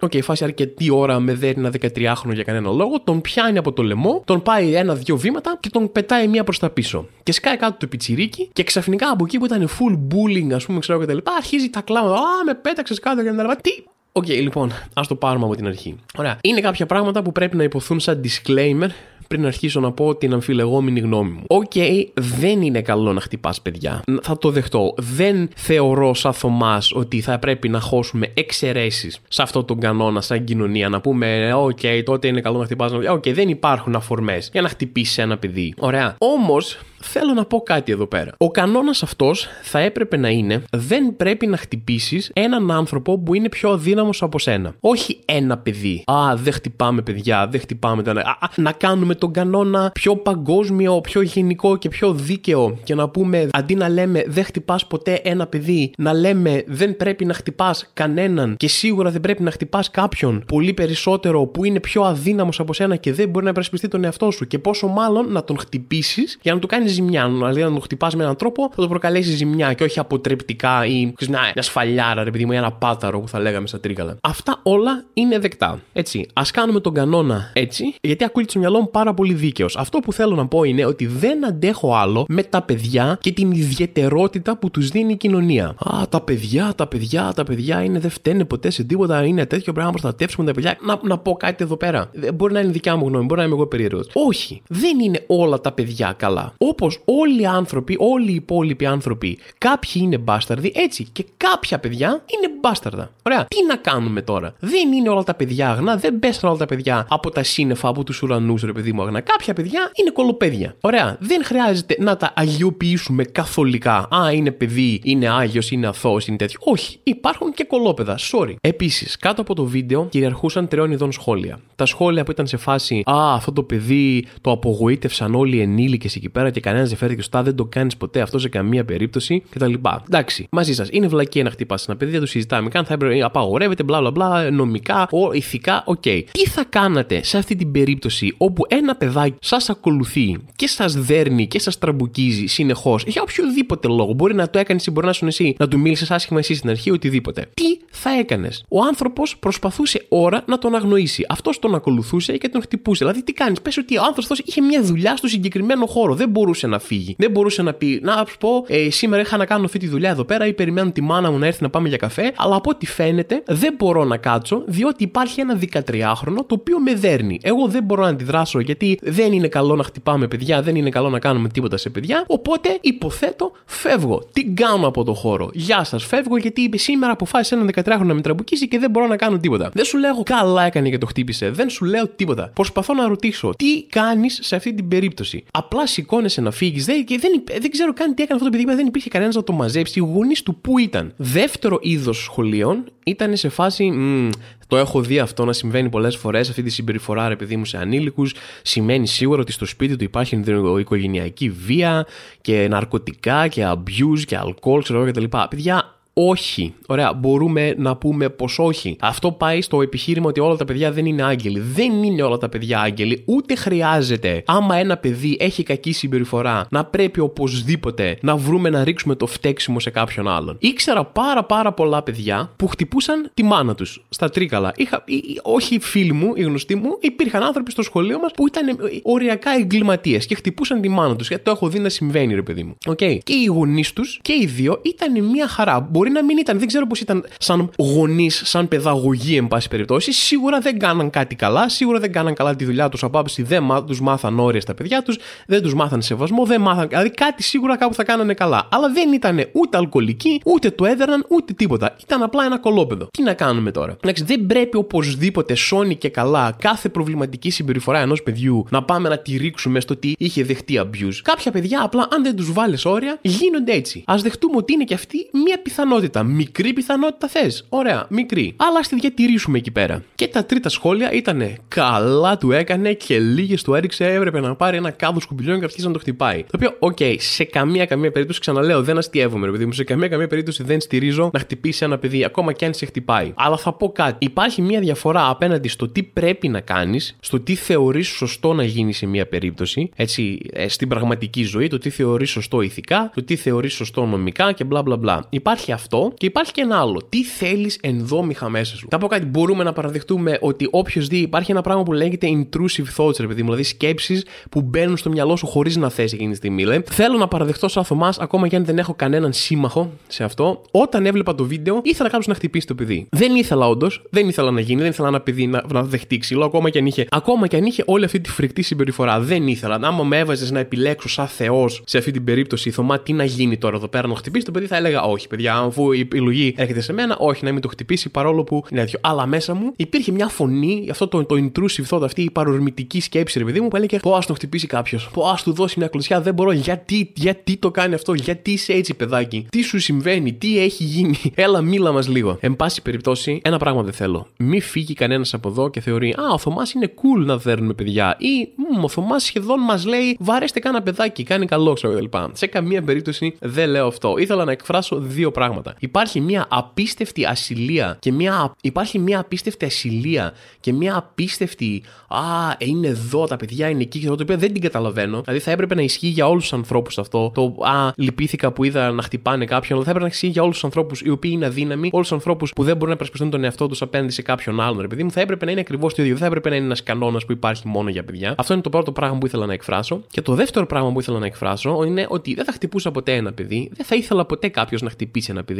okay, 0.00 0.22
φάση 0.22 0.44
αρκετή 0.44 0.90
ώρα 0.90 1.20
με 1.20 1.34
δέρνει 1.34 1.72
13χρονο 1.80 2.32
για 2.32 2.42
κανένα 2.42 2.70
λόγο, 2.70 3.00
τον 3.04 3.20
πιάνει 3.20 3.58
από 3.58 3.72
το 3.72 3.82
λαιμό, 3.82 4.22
τον 4.24 4.42
πάει 4.42 4.74
ένα-δύο 4.74 5.16
βήματα 5.16 5.56
και 5.60 5.68
τον 5.68 5.92
πετάει 5.92 6.28
μία 6.28 6.44
προς 6.44 6.58
τα 6.58 6.70
πίσω. 6.70 7.06
Και 7.22 7.32
σκάει 7.32 7.56
κάτω 7.56 7.76
το 7.78 7.86
πιτσιρίκι 7.86 8.48
και 8.52 8.62
ξαφνικά 8.62 9.10
από 9.10 9.24
εκεί 9.24 9.38
που 9.38 9.44
ήταν 9.44 9.68
full 9.68 9.98
bullying, 10.24 10.52
ας 10.52 10.66
πούμε, 10.66 10.78
ξέρω 10.78 10.98
και 10.98 11.06
τα 11.06 11.14
λοιπά, 11.14 11.32
αρχίζει 11.32 11.70
τα 11.70 11.80
κλάματα. 11.80 12.14
Α, 12.14 12.44
με 12.46 12.54
πέταξες 12.54 12.98
κάτω 12.98 13.22
και 13.22 13.32
τα 13.32 13.42
λοιπά. 13.42 13.56
Τι, 13.56 13.70
OK, 14.16 14.24
okay, 14.24 14.40
λοιπόν, 14.42 14.72
ας 14.94 15.06
το 15.06 15.14
πάρουμε 15.14 15.44
από 15.44 15.54
την 15.54 15.66
αρχή. 15.66 15.96
Ωραία. 16.16 16.38
Είναι 16.42 16.60
κάποια 16.60 16.86
πράγματα 16.86 17.22
που 17.22 17.32
πρέπει 17.32 17.56
να 17.56 17.62
ειπωθούν 17.62 18.00
σαν 18.00 18.20
disclaimer 18.24 18.88
πριν 19.28 19.46
αρχίσω 19.46 19.80
να 19.80 19.92
πω 19.92 20.14
την 20.14 20.32
αμφιλεγόμενη 20.32 21.00
γνώμη 21.00 21.30
μου. 21.30 21.42
OK, 21.46 21.72
okay, 21.74 22.04
δεν 22.14 22.62
είναι 22.62 22.82
καλό 22.82 23.12
να 23.12 23.20
χτυπάς 23.20 23.62
παιδιά. 23.62 24.02
Θα 24.22 24.38
το 24.38 24.50
δεχτώ. 24.50 24.94
Δεν 24.96 25.48
θεωρώ 25.56 26.14
σαν 26.14 26.32
Θωμάς 26.32 26.92
ότι 26.92 27.20
θα 27.20 27.38
πρέπει 27.38 27.68
να 27.68 27.80
χώσουμε 27.80 28.30
εξαιρέσεις 28.34 29.20
σε 29.28 29.42
αυτό 29.42 29.64
τον 29.64 29.80
κανόνα 29.80 30.20
σαν 30.20 30.44
κοινωνία. 30.44 30.88
Να 30.88 31.00
πούμε, 31.00 31.54
OK, 31.54 31.78
okay, 31.82 32.02
τότε 32.04 32.28
είναι 32.28 32.40
καλό 32.40 32.58
να 32.58 32.64
χτυπάς. 32.64 32.92
OK, 32.92 33.02
okay, 33.08 33.32
δεν 33.34 33.48
υπάρχουν 33.48 33.94
αφορμές 33.94 34.48
για 34.52 34.62
να 34.62 34.68
χτυπήσει 34.68 35.22
ένα 35.22 35.38
παιδί. 35.38 35.74
Ωραία. 35.78 36.16
Όμως, 36.18 36.78
θέλω 37.00 37.32
να 37.32 37.44
πω 37.44 37.60
κάτι 37.60 37.92
εδώ 37.92 38.06
πέρα. 38.06 38.32
Ο 38.38 38.50
κανόνας 38.50 39.02
αυτός 39.02 39.48
θα 39.62 39.78
έπρεπε 39.78 40.16
να 40.16 40.28
είναι 40.28 40.62
δεν 40.70 41.16
πρέπει 41.16 41.46
να 41.46 41.56
χτυπήσεις 41.56 42.30
έναν 42.34 42.70
άνθρωπο 42.70 43.18
που 43.18 43.34
είναι 43.34 43.48
πιο 43.48 43.70
αδύναμο 43.70 44.03
από 44.20 44.38
σένα. 44.38 44.74
Όχι 44.80 45.18
ένα 45.24 45.58
παιδί. 45.58 46.02
Α, 46.06 46.36
δεν 46.36 46.52
χτυπάμε 46.52 47.02
παιδιά, 47.02 47.48
δεν 47.48 47.60
χτυπάμε 47.60 48.02
τα. 48.02 48.12
Α, 48.12 48.48
να 48.56 48.72
κάνουμε 48.72 49.14
τον 49.14 49.32
κανόνα 49.32 49.90
πιο 49.94 50.16
παγκόσμιο, 50.16 51.00
πιο 51.00 51.20
γενικό 51.22 51.76
και 51.76 51.88
πιο 51.88 52.12
δίκαιο 52.12 52.78
και 52.84 52.94
να 52.94 53.08
πούμε 53.08 53.48
αντί 53.52 53.74
να 53.74 53.88
λέμε 53.88 54.24
δεν 54.26 54.44
χτυπάς 54.44 54.86
ποτέ 54.86 55.20
ένα 55.24 55.46
παιδί, 55.46 55.92
να 55.98 56.12
λέμε 56.12 56.64
δεν 56.66 56.96
πρέπει 56.96 57.24
να 57.24 57.34
χτυπάς 57.34 57.90
κανέναν 57.92 58.56
και 58.56 58.68
σίγουρα 58.68 59.10
δεν 59.10 59.20
πρέπει 59.20 59.42
να 59.42 59.50
χτυπάς 59.50 59.90
κάποιον 59.90 60.44
πολύ 60.46 60.72
περισσότερο 60.72 61.46
που 61.46 61.64
είναι 61.64 61.80
πιο 61.80 62.02
αδύναμος 62.02 62.60
από 62.60 62.72
σένα 62.72 62.96
και 62.96 63.12
δεν 63.12 63.28
μπορεί 63.28 63.44
να 63.44 63.50
υπερασπιστεί 63.50 63.88
τον 63.88 64.04
εαυτό 64.04 64.30
σου 64.30 64.46
και 64.46 64.58
πόσο 64.58 64.86
μάλλον 64.86 65.32
να 65.32 65.44
τον 65.44 65.58
χτυπήσεις 65.58 66.38
για 66.42 66.54
να 66.54 66.60
του 66.60 66.66
κάνεις 66.66 66.92
ζημιά. 66.92 67.28
Δηλαδή 67.28 67.60
να 67.60 67.68
τον 67.68 67.80
χτυπάς 67.82 68.14
με 68.14 68.22
έναν 68.22 68.36
τρόπο 68.36 68.70
θα 68.74 68.82
το 68.82 68.88
προκαλέσει 68.88 69.30
ζημιά 69.30 69.72
και 69.72 69.84
όχι 69.84 69.98
αποτρεπτικά 69.98 70.86
ή 70.86 71.12
να, 71.28 71.38
μια 71.54 71.62
σφαλιάρα, 71.62 72.24
ρε 72.24 72.30
παιδί 72.30 72.44
μου, 72.44 72.52
ή 72.52 72.56
ένα 72.56 72.72
πάταρο 72.72 73.20
που 73.20 73.28
θα 73.28 73.40
λέγαμε 73.40 73.66
στα 73.66 73.80
τρίκαλα. 73.94 74.16
Αυτά 74.20 74.60
όλα 74.62 75.04
είναι 75.14 75.38
δεκτά. 75.38 75.80
Έτσι, 75.92 76.26
ας 76.32 76.50
κάνουμε 76.50 76.80
τον 76.80 76.94
κανόνα 76.94 77.50
έτσι, 77.52 77.94
γιατί 78.00 78.24
ακούγεται 78.24 78.50
στο 78.50 78.60
μυαλό 78.60 78.80
μου 78.80 78.90
πάρα 78.90 79.14
πολύ 79.14 79.34
δίκαιος. 79.34 79.76
Αυτό 79.76 79.98
που 79.98 80.12
θέλω 80.12 80.34
να 80.34 80.46
πω 80.46 80.62
είναι 80.62 80.84
ότι 80.84 81.06
δεν 81.06 81.46
αντέχω 81.46 81.94
άλλο 81.94 82.24
με 82.28 82.42
τα 82.42 82.62
παιδιά 82.62 83.18
και 83.20 83.32
την 83.32 83.50
ιδιαιτερότητα 83.52 84.56
που 84.56 84.70
τους 84.70 84.88
δίνει 84.88 85.12
η 85.12 85.16
κοινωνία. 85.16 85.74
Α, 85.78 86.08
τα 86.08 86.20
παιδιά, 86.20 86.72
τα 86.76 86.86
παιδιά, 86.86 87.32
τα 87.34 87.44
παιδιά 87.44 87.82
είναι, 87.82 87.98
δεν 87.98 88.10
φταίνε 88.10 88.44
ποτέ 88.44 88.70
σε 88.70 88.84
τίποτα, 88.84 89.24
είναι 89.24 89.46
τέτοιο 89.46 89.72
πράγμα 89.72 89.90
να 89.92 89.98
προστατεύσουμε 89.98 90.46
τα 90.46 90.52
παιδιά. 90.52 90.78
Να, 90.80 91.00
να 91.02 91.18
πω 91.18 91.32
κάτι 91.32 91.64
εδώ 91.64 91.76
πέρα. 91.76 92.10
Μπορεί 92.34 92.52
να 92.52 92.60
είναι 92.60 92.72
δικιά 92.72 92.96
μου 92.96 93.06
γνώμη, 93.06 93.24
μπορεί 93.24 93.40
να 93.40 93.46
είμαι 93.46 93.54
εγώ 93.54 93.66
περίεργος. 93.66 94.06
Όχι, 94.12 94.62
δεν 94.68 95.00
είναι 95.00 95.24
όλα 95.26 95.60
τα 95.60 95.72
παιδιά 95.72 96.14
καλά. 96.16 96.52
Όπως 96.58 97.00
όλοι 97.04 97.42
οι 97.42 97.46
άνθρωποι, 97.46 97.96
όλοι 97.98 98.30
οι 98.30 98.34
υπόλοιποι 98.34 98.86
άνθρωποι, 98.86 99.38
κάποιοι 99.58 99.92
είναι 100.04 100.18
μπάσταρδοι, 100.18 100.72
έτσι 100.74 101.06
και 101.12 101.24
κάποια 101.36 101.78
παιδιά 101.78 102.08
είναι 102.08 102.54
μπάσταρδα. 102.60 103.10
Ωραία. 103.22 103.46
Τι 103.48 103.66
να 103.68 103.76
κάνουμε 103.90 104.22
τώρα; 104.22 104.54
Δεν 104.58 104.92
είναι 104.92 105.08
όλα 105.08 105.22
τα 105.22 105.34
παιδιά 105.34 105.70
αγνά, 105.70 105.96
δεν 105.96 106.18
πέσαν 106.18 106.48
όλα 106.48 106.58
τα 106.58 106.66
παιδιά 106.66 107.06
από 107.08 107.30
τα 107.30 107.42
σύννεφα, 107.42 107.88
από 107.88 108.04
τους 108.04 108.22
ουρανούς, 108.22 108.62
ρε 108.62 108.72
παιδί 108.72 108.92
μου 108.92 109.02
αγνά. 109.02 109.20
Κάποια 109.20 109.54
παιδιά 109.54 109.90
είναι 109.94 110.10
κολοπέδια. 110.10 110.76
Ωραία. 110.80 111.16
Δεν 111.20 111.44
χρειάζεται 111.44 111.96
να 111.98 112.16
τα 112.16 112.32
αγιοποιήσουμε 112.36 113.24
καθολικά. 113.24 114.08
Α, 114.14 114.32
είναι 114.32 114.50
παιδί, 114.50 115.00
είναι 115.04 115.28
άγιος, 115.28 115.70
είναι 115.70 115.86
αθώος, 115.86 116.26
είναι 116.26 116.36
τέτοιο. 116.36 116.58
Όχι. 116.62 116.98
Υπάρχουν 117.02 117.52
και 117.52 117.64
κολόπεδα. 117.64 118.18
Sorry. 118.18 118.54
Επίσης, 118.60 119.16
κάτω 119.16 119.40
από 119.40 119.54
το 119.54 119.64
βίντεο 119.64 120.06
κυριαρχούσαν 120.10 120.68
τριών 120.68 120.90
ειδών 120.90 121.12
σχόλια. 121.12 121.58
Τα 121.74 121.86
σχόλια 121.86 122.24
που 122.24 122.30
ήταν 122.30 122.46
σε 122.46 122.56
φάση 122.56 123.02
Α, 123.04 123.34
αυτό 123.34 123.52
το 123.52 123.62
παιδί 123.62 124.26
το 124.40 124.50
απογοήτευσαν 124.50 125.34
όλοι 125.34 125.56
οι 125.56 125.60
ενήλικες 125.60 126.16
εκεί 126.16 126.28
πέρα 126.28 126.50
και 126.50 126.60
κανένας 126.60 126.88
δεν 126.88 126.98
φέρθηκε 126.98 127.20
σωστά, 127.20 127.42
δεν 127.42 127.54
το 127.54 127.64
κάνεις 127.64 127.96
ποτέ 127.96 128.20
αυτό 128.20 128.38
σε 128.38 128.48
καμία 128.48 128.84
περίπτωση 128.84 129.42
κτλ. 129.50 129.74
Εντάξει, 130.06 130.46
μαζί 130.50 130.74
σας 130.74 130.88
είναι 130.90 131.08
βλακία 131.08 131.42
να 131.42 131.50
χτυπάς 131.50 131.88
ένα 131.88 131.96
παιδί, 131.96 132.10
δεν 132.10 132.20
το 132.20 132.26
συζητάμε 132.26 132.68
καν, 132.68 132.84
θα 132.84 132.94
έπρεπε 132.94 133.22
απαγορεύεται, 133.22 133.73
μπλα 133.82 134.00
μπλα 134.00 134.10
μπλα, 134.10 134.50
νομικά, 134.50 135.08
ο, 135.10 135.32
ηθικά, 135.32 135.82
OK. 135.86 136.02
Okay. 136.04 136.22
Τι 136.32 136.46
θα 136.46 136.64
κάνατε 136.68 137.24
σε 137.24 137.38
αυτή 137.38 137.56
την 137.56 137.72
περίπτωση 137.72 138.34
όπου 138.36 138.62
ένα 138.68 138.96
παιδάκι 138.96 139.36
σας 139.40 139.70
ακολουθεί 139.70 140.38
και 140.56 140.68
σας 140.68 140.94
δέρνει 140.94 141.46
και 141.46 141.58
σας 141.58 141.78
τραμπουκίζει 141.78 142.46
συνεχώς 142.46 143.04
για 143.06 143.22
οποιοδήποτε 143.22 143.88
λόγο. 143.88 144.12
Μπορεί 144.12 144.34
να 144.34 144.50
το 144.50 144.58
έκανες 144.58 144.86
ή 144.86 144.90
μπορεί 144.90 145.06
να 145.06 145.12
σου 145.12 145.26
εσύ, 145.26 145.54
να 145.58 145.68
του 145.68 145.78
μίλησες 145.78 146.10
άσχημα 146.10 146.38
εσύ 146.38 146.54
στην 146.54 146.70
αρχή, 146.70 146.90
οτιδήποτε. 146.90 147.46
Τι 147.54 147.78
θα 147.90 148.10
έκανες; 148.18 148.64
Ο 148.68 148.82
άνθρωπος 148.84 149.36
προσπαθούσε 149.36 150.06
ώρα 150.08 150.44
να 150.46 150.58
τον 150.58 150.74
αγνοήσει. 150.74 151.26
Αυτός 151.28 151.58
τον 151.58 151.74
ακολουθούσε 151.74 152.36
και 152.36 152.48
τον 152.48 152.62
χτυπούσε. 152.62 153.04
Δηλαδή, 153.04 153.24
τι 153.24 153.32
κάνεις; 153.32 153.60
Πες 153.60 153.76
ότι 153.76 153.96
ο 153.96 154.02
άνθρωπος 154.06 154.38
είχε 154.38 154.60
μια 154.60 154.82
δουλειά 154.82 155.16
στο 155.16 155.28
συγκεκριμένο 155.28 155.86
χώρο. 155.86 156.14
Δεν 156.14 156.28
μπορούσε 156.28 156.66
να 156.66 156.78
φύγει. 156.78 157.14
Δεν 157.18 157.30
μπορούσε 157.30 157.62
να 157.62 157.72
πει, 157.72 158.00
να 158.02 158.24
σου 158.28 158.38
πω, 158.38 158.64
ε, 158.68 158.90
σήμερα 158.90 159.22
είχα 159.22 159.36
να 159.36 159.46
κάνω 159.46 159.64
αυτή 159.64 159.78
τη 159.78 159.88
δουλειά 159.88 160.10
εδώ 160.10 160.24
πέρα 160.24 160.46
ή 160.46 160.52
περιμένω 160.52 160.90
τη 160.90 161.00
μάνα 161.00 161.30
μου 161.30 161.38
να 161.38 161.46
έρθει 161.46 161.62
να 161.62 161.70
πάμε 161.70 161.88
για 161.88 161.96
καφέ. 161.96 162.32
Αλλά 162.36 162.56
από 162.56 162.70
ό,τι 162.70 162.86
φαίνεται 162.86 163.42
δεν 163.64 163.74
μπορώ 163.78 164.04
να 164.04 164.16
κάτσω 164.16 164.62
διότι 164.66 165.02
υπάρχει 165.02 165.40
ένα 165.40 165.58
13χρονο 165.72 166.44
το 166.46 166.54
οποίο 166.54 166.80
με 166.80 166.94
δέρνει. 166.94 167.38
Εγώ 167.42 167.68
δεν 167.68 167.84
μπορώ 167.84 168.02
να 168.02 168.08
αντιδράσω 168.08 168.60
γιατί 168.60 168.98
δεν 169.02 169.32
είναι 169.32 169.48
καλό 169.48 169.76
να 169.76 169.82
χτυπάμε 169.82 170.28
παιδιά, 170.28 170.62
δεν 170.62 170.76
είναι 170.76 170.90
καλό 170.90 171.08
να 171.08 171.18
κάνουμε 171.18 171.48
τίποτα 171.48 171.76
σε 171.76 171.90
παιδιά. 171.90 172.24
Οπότε 172.26 172.78
υποθέτω 172.80 173.52
φεύγω. 173.64 174.22
Τι 174.32 174.44
κάνω 174.44 174.86
από 174.86 175.04
το 175.04 175.14
χώρο. 175.14 175.50
Γεια 175.52 175.84
σας, 175.84 176.04
φεύγω 176.04 176.36
γιατί 176.36 176.60
είπε 176.60 176.76
σήμερα 176.76 177.12
αποφάσισε 177.12 177.54
έναν 177.54 177.70
13χρονο 177.74 178.06
να 178.06 178.14
με 178.14 178.20
τραμπουκίσει 178.20 178.68
και 178.68 178.78
δεν 178.78 178.90
μπορώ 178.90 179.06
να 179.06 179.16
κάνω 179.16 179.38
τίποτα. 179.38 179.70
Δεν 179.74 179.84
σου 179.84 179.98
λέω 179.98 180.22
καλά 180.22 180.64
έκανε 180.64 180.88
και 180.90 180.98
το 180.98 181.06
χτύπησε. 181.06 181.50
Δεν 181.50 181.68
σου 181.68 181.84
λέω 181.84 182.08
τίποτα. 182.08 182.50
Προσπαθώ 182.54 182.94
να 182.94 183.08
ρωτήσω 183.08 183.50
τι 183.56 183.82
κάνεις 183.82 184.38
σε 184.42 184.56
αυτή 184.56 184.74
την 184.74 184.88
περίπτωση; 184.88 185.44
Απλά 185.50 185.86
σηκώνεσαι 185.86 186.40
να 186.40 186.50
φύγεις. 186.50 186.84
Δεν, 186.84 187.04
δεν, 187.08 187.44
δεν 187.60 187.70
ξέρω 187.70 187.92
καν 187.92 188.14
τι 188.14 188.22
έκανε 188.22 188.38
αυτό 188.40 188.50
το 188.50 188.56
παιδί, 188.58 188.76
δεν 188.76 188.86
υπήρχε 188.86 189.08
κανένας 189.08 189.34
να 189.34 189.44
το 189.44 189.52
μαζέψει. 189.52 189.98
Οι 189.98 190.02
γονείς 190.02 190.42
του 190.42 190.56
πού 190.60 190.78
ήταν. 190.78 191.12
Δεύτερο 191.16 191.78
είδος 191.80 192.22
σχολείων 192.22 192.84
ήταν 193.04 193.36
σε 193.36 193.48
φάση. 193.54 193.90
Μ, 193.90 194.30
το 194.66 194.76
έχω 194.76 195.00
δει 195.00 195.18
αυτό 195.18 195.44
να 195.44 195.52
συμβαίνει 195.52 195.88
πολλές 195.88 196.16
φορές. 196.16 196.48
Αυτή 196.48 196.62
τη 196.62 196.70
συμπεριφορά, 196.70 197.28
ρε 197.28 197.36
παιδί 197.36 197.56
μου, 197.56 197.64
σε 197.64 197.78
ανήλικους. 197.78 198.34
Σημαίνει 198.62 199.06
σίγουρα 199.06 199.40
ότι 199.40 199.52
στο 199.52 199.66
σπίτι 199.66 199.96
του 199.96 200.04
υπάρχει 200.04 200.42
οικογενειακή 200.78 201.50
βία 201.50 202.06
και 202.40 202.66
ναρκωτικά 202.70 203.48
και 203.48 203.66
abuse 203.66 204.22
και 204.26 204.36
αλκοόλ, 204.36 204.82
ξέρω 204.82 205.00
εγώ 205.00 205.10
κτλ. 205.10 205.24
Παιδιά, 205.48 205.93
όχι. 206.14 206.74
Ωραία, 206.86 207.12
μπορούμε 207.12 207.74
να 207.78 207.96
πούμε 207.96 208.28
πως 208.28 208.58
όχι. 208.58 208.96
Αυτό 209.00 209.32
πάει 209.32 209.62
στο 209.62 209.82
επιχείρημα 209.82 210.28
ότι 210.28 210.40
όλα 210.40 210.56
τα 210.56 210.64
παιδιά 210.64 210.92
δεν 210.92 211.06
είναι 211.06 211.22
άγγελοι. 211.22 211.60
Δεν 211.60 212.02
είναι 212.02 212.22
όλα 212.22 212.38
τα 212.38 212.48
παιδιά 212.48 212.80
άγγελοι, 212.80 213.22
ούτε 213.24 213.54
χρειάζεται. 213.54 214.42
Άμα 214.46 214.76
ένα 214.76 214.96
παιδί 214.96 215.36
έχει 215.40 215.62
κακή 215.62 215.92
συμπεριφορά, 215.92 216.66
να 216.70 216.84
πρέπει 216.84 217.20
οπωσδήποτε 217.20 218.18
να 218.20 218.36
βρούμε 218.36 218.70
να 218.70 218.84
ρίξουμε 218.84 219.14
το 219.14 219.26
φταίξιμο 219.26 219.80
σε 219.80 219.90
κάποιον 219.90 220.28
άλλον. 220.28 220.56
Ήξερα 220.60 221.04
πάρα 221.04 221.44
πάρα 221.44 221.72
πολλά 221.72 222.02
παιδιά 222.02 222.52
που 222.56 222.66
χτυπούσαν 222.66 223.30
τη 223.34 223.42
μάνα 223.42 223.74
τους 223.74 224.04
στα 224.08 224.30
τρίκαλα. 224.30 224.72
Είχα, 224.76 225.04
όχι 225.42 225.78
φίλοι 225.78 226.12
μου, 226.12 226.32
οι 226.34 226.42
γνωστοί 226.42 226.74
μου, 226.74 226.98
υπήρχαν 227.00 227.42
άνθρωποι 227.42 227.70
στο 227.70 227.82
σχολείο 227.82 228.18
μας 228.18 228.30
που 228.36 228.46
ήταν 228.46 228.78
οριακά 229.02 229.50
εγκληματίες 229.50 230.26
και 230.26 230.34
χτυπούσαν 230.34 230.80
τη 230.80 230.88
μάνα 230.88 231.16
τους. 231.16 231.28
Γιατί 231.28 231.44
το 231.44 231.50
έχω 231.50 231.68
δει 231.68 231.78
να 231.78 231.88
συμβαίνει, 231.88 232.34
ρε 232.34 232.42
παιδί 232.42 232.62
μου. 232.62 232.76
Okay. 232.86 233.18
Και 233.22 233.32
οι 233.32 233.44
γονείς 233.44 233.92
τους 233.92 234.18
και 234.22 234.32
οι 234.32 234.46
δύο 234.46 234.80
ήταν 234.82 235.24
μια 235.24 235.48
χαρά 235.48 235.80
Μπορεί 236.04 236.16
να 236.16 236.24
μην 236.24 236.38
ήταν, 236.38 236.58
δεν 236.58 236.66
ξέρω 236.66 236.86
πώς 236.86 237.00
ήταν 237.00 237.24
σαν 237.38 237.70
γονείς, 237.78 238.42
σαν 238.44 238.68
παιδαγωγή, 238.68 239.36
εν 239.36 239.48
πάση 239.48 239.68
περιπτώσει. 239.68 240.12
Σίγουρα 240.12 240.58
δεν 240.58 240.78
κάναν 240.78 241.10
κάτι 241.10 241.34
καλά, 241.34 241.68
σίγουρα 241.68 241.98
δεν 241.98 242.12
κάναν 242.12 242.34
καλά 242.34 242.56
τη 242.56 242.64
δουλειά 242.64 242.88
τους 242.88 243.02
από 243.02 243.18
άποψη, 243.18 243.42
δεν 243.42 243.64
τους 243.86 244.00
μάθαν 244.00 244.38
όρια 244.38 244.60
στα 244.60 244.74
παιδιά 244.74 245.02
τους, 245.02 245.18
δεν 245.46 245.62
τους 245.62 245.74
μάθαν 245.74 246.02
σεβασμό, 246.02 246.44
δεν 246.44 246.60
μάθαν. 246.60 246.88
Δηλαδή 246.88 247.10
κάτι 247.10 247.42
σίγουρα 247.42 247.76
κάπου 247.76 247.94
θα 247.94 248.04
κάνανε 248.04 248.34
καλά. 248.34 248.68
Αλλά 248.70 248.90
δεν 248.92 249.12
ήταν 249.12 249.44
ούτε 249.52 249.76
αλκοολικοί, 249.76 250.40
ούτε 250.44 250.70
το 250.70 250.84
έδεραν, 250.84 251.24
ούτε 251.28 251.52
τίποτα. 251.52 251.96
Ήταν 252.02 252.22
απλά 252.22 252.44
ένα 252.44 252.58
κολόπεδο. 252.58 253.08
Τι 253.10 253.22
να 253.22 253.34
κάνουμε 253.34 253.70
τώρα; 253.70 253.96
Εντάξει, 254.02 254.24
δεν 254.24 254.46
πρέπει 254.46 254.76
οπωσδήποτε 254.76 255.54
σώνει 255.54 255.96
και 255.96 256.08
καλά 256.08 256.56
κάθε 256.58 256.88
προβληματική 256.88 257.50
συμπεριφορά 257.50 257.98
ενός 258.00 258.22
παιδιού 258.22 258.66
να 258.70 258.82
πάμε 258.82 259.08
να 259.08 259.18
τη 259.18 259.36
ρίξουμε 259.36 259.80
στο 259.80 259.94
ότι 259.94 260.14
είχε 260.18 260.44
δεχτεί 260.44 260.80
abuse. 260.82 261.14
Κάποια 261.22 261.50
παιδιά 261.50 261.82
απλά, 261.82 262.08
αν 262.12 262.22
δεν 262.22 262.36
τους 262.36 262.52
βάλεις 262.52 262.84
όρια, 262.84 263.18
γίνονται 263.22 263.72
έτσι. 263.72 264.04
Α 264.06 264.14
δεχτούμε 264.22 264.56
ότι 264.56 264.72
είναι 264.72 264.84
και 264.84 264.94
αυτή 264.94 265.28
μία 265.32 265.58
πιθανότητα. 265.62 265.92
Μικρή 266.24 266.72
πιθανότητα 266.72 267.28
θες. 267.28 267.66
Ωραία, 267.68 268.06
μικρή. 268.08 268.54
Αλλά 268.56 268.78
ας 268.78 268.88
τη 268.88 268.94
διατηρήσουμε 268.94 269.58
εκεί 269.58 269.70
πέρα. 269.70 270.02
Και 270.14 270.28
τα 270.28 270.44
τρίτα 270.44 270.68
σχόλια 270.68 271.12
ήταν 271.12 271.56
καλά 271.68 272.38
του 272.38 272.52
έκανε 272.52 272.92
και 272.92 273.18
λίγες 273.18 273.62
του 273.62 273.74
έριξε. 273.74 274.04
Έπρεπε 274.04 274.40
να 274.40 274.54
πάρει 274.54 274.76
ένα 274.76 274.90
κάδο 274.90 275.20
σκουπιδιών 275.20 275.58
και 275.58 275.64
αρχίσει 275.64 275.86
να 275.86 275.92
το 275.92 275.98
χτυπάει. 275.98 276.42
Το 276.42 276.50
οποίο, 276.54 276.76
OK, 276.78 276.96
okay, 277.00 277.14
σε 277.18 277.44
καμία 277.44 277.86
καμία 277.86 278.10
περίπτωση 278.10 278.40
ξαναλέω, 278.40 278.82
δεν 278.82 278.98
αστειεύομαι, 278.98 279.46
ρε 279.46 279.52
παιδί 279.52 279.66
μου. 279.66 279.72
Σε 279.72 279.84
καμία 279.84 280.08
καμία 280.08 280.26
περίπτωση 280.26 280.62
δεν 280.62 280.80
στηρίζω 280.80 281.30
να 281.32 281.38
χτυπήσει 281.38 281.84
ένα 281.84 281.98
παιδί, 281.98 282.24
ακόμα 282.24 282.52
και 282.52 282.64
αν 282.64 282.74
σε 282.74 282.86
χτυπάει. 282.86 283.32
Αλλά 283.36 283.56
θα 283.56 283.72
πω 283.72 283.92
κάτι. 283.92 284.26
Υπάρχει 284.26 284.62
μία 284.62 284.80
διαφορά 284.80 285.28
απέναντι 285.28 285.68
στο 285.68 285.88
τι 285.88 286.02
πρέπει 286.02 286.48
να 286.48 286.60
κάνεις, 286.60 287.16
στο 287.20 287.40
τι 287.40 287.54
θεωρείς 287.54 288.08
σωστό 288.08 288.52
να 288.52 288.64
γίνεις 288.64 288.96
σε 288.96 289.06
μία 289.06 289.26
περίπτωση, 289.26 289.90
έτσι, 289.96 290.40
ε, 290.52 290.68
στην 290.68 290.88
πραγματική 290.88 291.42
ζωή, 291.42 291.68
το 291.68 291.78
τι 291.78 291.90
θεωρείς 291.90 292.30
σωστό 292.30 292.60
ηθικά, 292.60 293.10
το 293.14 293.22
τι 293.22 293.36
θεωρείς 293.36 293.74
σωστό 293.74 294.06
νομικά 294.06 294.52
και 294.52 294.64
μπλα 294.64 294.82
μπλα 294.82 294.96
μπλα. 294.96 295.26
Υπάρχει 295.30 295.72
αυτό 295.84 296.12
και 296.16 296.26
υπάρχει 296.26 296.52
και 296.52 296.60
ένα 296.60 296.80
άλλο. 296.80 297.00
Τι 297.08 297.24
θέλεις 297.24 297.78
ενδόμυχα 297.82 298.48
μέσα 298.48 298.76
σου; 298.76 298.86
Θα 298.90 298.98
πω 298.98 299.06
κάτι. 299.06 299.26
Μπορούμε 299.26 299.64
να 299.64 299.72
παραδεχτούμε 299.72 300.38
ότι 300.40 300.68
όποιος 300.70 301.06
δει 301.06 301.18
υπάρχει 301.18 301.50
ένα 301.50 301.60
πράγμα 301.60 301.82
που 301.82 301.92
λέγεται 301.92 302.26
intrusive 302.30 302.96
thoughts, 302.96 303.16
ρε 303.20 303.26
παιδί 303.26 303.42
μου, 303.42 303.48
δηλαδή 303.48 303.62
σκέψεις 303.62 304.24
που 304.50 304.62
μπαίνουν 304.62 304.96
στο 304.96 305.10
μυαλό 305.10 305.36
σου 305.36 305.46
χωρίς 305.46 305.76
να 305.76 305.88
θες 305.88 306.12
εκείνη 306.12 306.30
τη 306.30 306.36
στιγμή. 306.36 306.64
Λέει. 306.64 306.82
Θέλω 306.90 307.18
να 307.18 307.28
παραδεχτώ 307.28 307.68
σαν 307.68 307.84
Θωμάς, 307.84 308.18
ακόμα 308.18 308.48
και 308.48 308.56
αν 308.56 308.64
δεν 308.64 308.78
έχω 308.78 308.94
κανέναν 308.94 309.32
σύμμαχο 309.32 309.92
σε 310.06 310.24
αυτό. 310.24 310.62
Όταν 310.70 311.06
έβλεπα 311.06 311.34
το 311.34 311.44
βίντεο, 311.44 311.80
ήθελα 311.82 312.08
κάποιος 312.08 312.26
να 312.26 312.34
χτυπήσει 312.34 312.66
το 312.66 312.74
παιδί. 312.74 313.06
Δεν 313.10 313.34
ήθελα 313.34 313.68
όντως, 313.68 314.02
δεν 314.10 314.28
ήθελα 314.28 314.50
να 314.50 314.60
γίνει, 314.60 314.80
δεν 314.80 314.90
ήθελα 314.90 315.08
ένα 315.08 315.20
παιδί 315.20 315.46
να, 315.46 315.62
να 315.72 315.82
δεχτεί 315.82 316.18
ξύλο, 316.18 316.44
ακόμα 316.44 316.70
και 316.70 316.78
αν 316.78 316.86
είχε, 316.86 317.06
ακόμα 317.10 317.46
και 317.46 317.56
αν 317.56 317.64
είχε 317.64 317.82
όλη 317.86 318.04
αυτή 318.04 318.20
τη 318.20 318.30
φρικτή 318.30 318.62
συμπεριφορά. 318.62 319.20
Δεν 319.20 319.46
ήθελα. 319.46 319.78
Άμα 319.82 320.04
με 320.04 320.18
έβαζες 320.18 320.50
να 320.50 320.58
επιλέξω 320.58 321.08
σαν 321.08 321.26
Θεός 321.26 321.82
σε 321.84 321.98
αυτή 321.98 322.10
την 322.10 322.24
περίπτωση, 322.24 322.70
Θωμά, 322.70 323.00
τι 323.00 323.12
να 323.12 323.24
γίνει 323.24 323.56
τώρα 323.56 323.76
εδώ 323.76 323.88
πέρα 323.88 324.08
να 324.08 324.14
χτυπήσει 324.14 324.44
το 324.44 324.50
παιδί, 324.50 324.66
θα 324.66 324.76
έλεγα 324.76 325.02
όχι, 325.02 325.28
παιδιά, 325.28 325.54
αφού 325.74 325.92
η 325.92 326.00
επιλογή 326.00 326.54
έρχεται 326.56 326.80
σε 326.80 326.92
μένα, 326.92 327.16
όχι 327.18 327.44
να 327.44 327.52
μην 327.52 327.60
το 327.60 327.68
χτυπήσει 327.68 328.08
παρόλο 328.08 328.44
που 328.44 328.64
είναι 328.70 328.80
τέτοιο. 328.80 328.98
Αλλά 329.02 329.26
μέσα 329.26 329.54
μου 329.54 329.72
υπήρχε 329.76 330.12
μια 330.12 330.28
φωνή, 330.28 330.86
αυτό 330.90 331.08
το, 331.08 331.24
το 331.24 331.34
intrusive 331.34 331.88
thought, 331.88 332.02
αυτή 332.02 332.22
η 332.22 332.30
παρορμητική 332.30 333.00
σκέψη, 333.00 333.38
ρε 333.38 333.44
παιδί 333.44 333.60
μου, 333.60 333.68
που 333.68 333.76
έλεγε 333.76 333.98
Πώ 333.98 334.14
ας 334.14 334.26
το 334.26 334.34
χτυπήσει 334.34 334.66
κάποιος, 334.66 335.10
Πώ 335.12 335.28
ας 335.28 335.42
του 335.42 335.52
δώσει 335.52 335.78
μια 335.78 335.88
κλωσιά, 335.88 336.20
δεν 336.20 336.34
μπορώ, 336.34 336.52
γιατί, 336.52 337.12
γιατί 337.14 337.56
το 337.56 337.70
κάνει 337.70 337.94
αυτό, 337.94 338.14
γιατί 338.14 338.50
είσαι 338.50 338.72
έτσι, 338.72 338.94
παιδάκι, 338.94 339.46
τι 339.50 339.62
σου 339.62 339.78
συμβαίνει, 339.78 340.32
τι 340.32 340.58
έχει 340.58 340.84
γίνει, 340.84 341.16
έλα 341.34 341.60
μίλα 341.60 341.92
μας 341.92 342.08
λίγο. 342.08 342.36
Εν 342.40 342.56
πάση 342.56 342.82
περιπτώσει, 342.82 343.40
ένα 343.44 343.58
πράγμα 343.58 343.82
δεν 343.82 343.92
θέλω. 343.92 344.26
Μη 344.36 344.60
φύγει 344.60 344.94
κανένας 344.94 345.34
από 345.34 345.48
εδώ 345.48 345.70
και 345.70 345.80
θεωρεί 345.80 346.10
Α, 346.10 346.32
ο 346.32 346.38
Θωμάς 346.38 346.72
είναι 346.72 346.92
cool 346.94 347.24
να 347.24 347.36
δέρνουμε 347.36 347.74
παιδιά, 347.74 348.16
ή 348.18 348.48
ο 348.82 348.88
Θωμάς 348.88 349.24
σχεδόν 349.24 349.60
μας 349.60 349.86
λέει 349.86 350.16
Βαρέστε 350.18 350.60
κάνα 350.60 350.82
παιδάκι, 350.82 351.22
κάνει 351.22 351.46
καλό, 351.46 351.72
ξέρω 351.72 351.98
κλπ. 351.98 352.14
Σε 352.32 352.46
καμία 352.46 352.82
περίπτωση 352.82 353.36
δεν 353.40 353.68
λέω 353.68 353.86
αυτό. 353.86 354.14
Ήθελα 354.18 354.44
να 354.44 354.52
εκφράσω 354.52 354.98
δύο 355.00 355.30
πράγματα. 355.30 355.63
Υπάρχει 355.78 356.20
μια 356.20 356.46
απίστευτη 356.48 357.24
ασυλία 357.24 357.96
και 358.00 358.12
μια. 358.12 358.54
Υπάρχει 358.62 358.98
μια 358.98 359.18
απίστευτη 359.18 359.64
ασυλία 359.64 360.32
και 360.60 360.72
μια 360.72 360.96
απίστευτη. 360.96 361.82
Α, 362.08 362.20
είναι 362.58 362.86
εδώ 362.86 363.26
τα 363.26 363.36
παιδιά, 363.36 363.68
είναι 363.68 363.82
εκεί 363.82 363.98
και 363.98 364.06
το 364.06 364.16
οποίο 364.22 364.38
δεν 364.38 364.52
την 364.52 364.62
καταλαβαίνω. 364.62 365.20
Δηλαδή 365.20 365.42
θα 365.42 365.50
έπρεπε 365.50 365.74
να 365.74 365.82
ισχύει 365.82 366.06
για 366.06 366.28
όλους 366.28 366.42
τους 366.42 366.52
ανθρώπους 366.52 366.98
αυτό. 366.98 367.30
Το 367.34 367.42
Α, 367.64 367.92
λυπήθηκα 367.96 368.52
που 368.52 368.64
είδα 368.64 368.90
να 368.90 369.02
χτυπάνε 369.02 369.44
κάποιον, 369.44 369.76
αλλά 369.76 369.84
θα 369.84 369.90
έπρεπε 369.90 370.08
να 370.08 370.14
ισχύει 370.14 370.26
για 370.26 370.42
όλους 370.42 370.54
τους 370.54 370.64
ανθρώπους 370.64 371.00
οι 371.00 371.10
οποίοι 371.10 371.30
είναι 371.34 371.46
αδύναμοι, 371.46 371.88
όλους 371.92 372.08
τους 372.08 372.16
ανθρώπους 372.16 372.52
που 372.52 372.62
δεν 372.62 372.74
μπορούν 372.74 372.90
να 372.90 372.96
περασπιστούν 372.96 373.30
τον 373.30 373.44
εαυτό 373.44 373.68
τους 373.68 373.82
απέναντι 373.82 374.12
σε 374.12 374.22
κάποιον 374.22 374.60
άλλον. 374.60 374.80
Ρε 374.80 374.86
παιδί 374.86 375.04
μου, 375.04 375.10
θα 375.10 375.20
έπρεπε 375.20 375.44
να 375.44 375.50
είναι 375.50 375.60
ακριβώς 375.60 375.94
το 375.94 376.02
ίδιο. 376.02 376.14
Δεν 376.14 376.22
θα 376.22 376.26
έπρεπε 376.26 376.48
να 376.48 376.56
είναι 376.56 376.64
ένας 376.64 376.82
κανόνας 376.82 377.24
που 377.24 377.32
υπάρχει 377.32 377.68
μόνο 377.68 377.88
για 377.88 378.04
παιδιά. 378.04 378.34
Αυτό 378.38 378.52
είναι 378.52 378.62
το 378.62 378.70
πρώτο 378.70 378.92
πράγμα 378.92 379.18
που 379.18 379.26
ήθελα 379.26 379.46
να 379.46 379.52
εκφράσω. 379.52 380.02
Και 380.10 380.22
το 380.22 380.34
δεύτερο 380.34 380.66
πράγμα 380.66 380.92
που 380.92 381.00
ήθελα 381.00 381.18
να 381.18 381.26
εκφράσω 381.26 381.82
είναι 381.86 382.06
ότι 382.08 382.34
δεν 382.34 382.44
θα 382.44 382.52
χτυπούσα 382.52 382.90
ποτέ 382.90 383.14
ένα 383.14 383.32
παιδί, 383.32 383.70
δεν 383.76 383.86
θα 383.86 383.96
ήθελα 383.96 384.24
ποτέ 384.24 384.48
κάποιος 384.48 384.82
να 384.82 384.90
χτυπήσει 384.90 385.30
ένα 385.30 385.44
παιδί, 385.44 385.53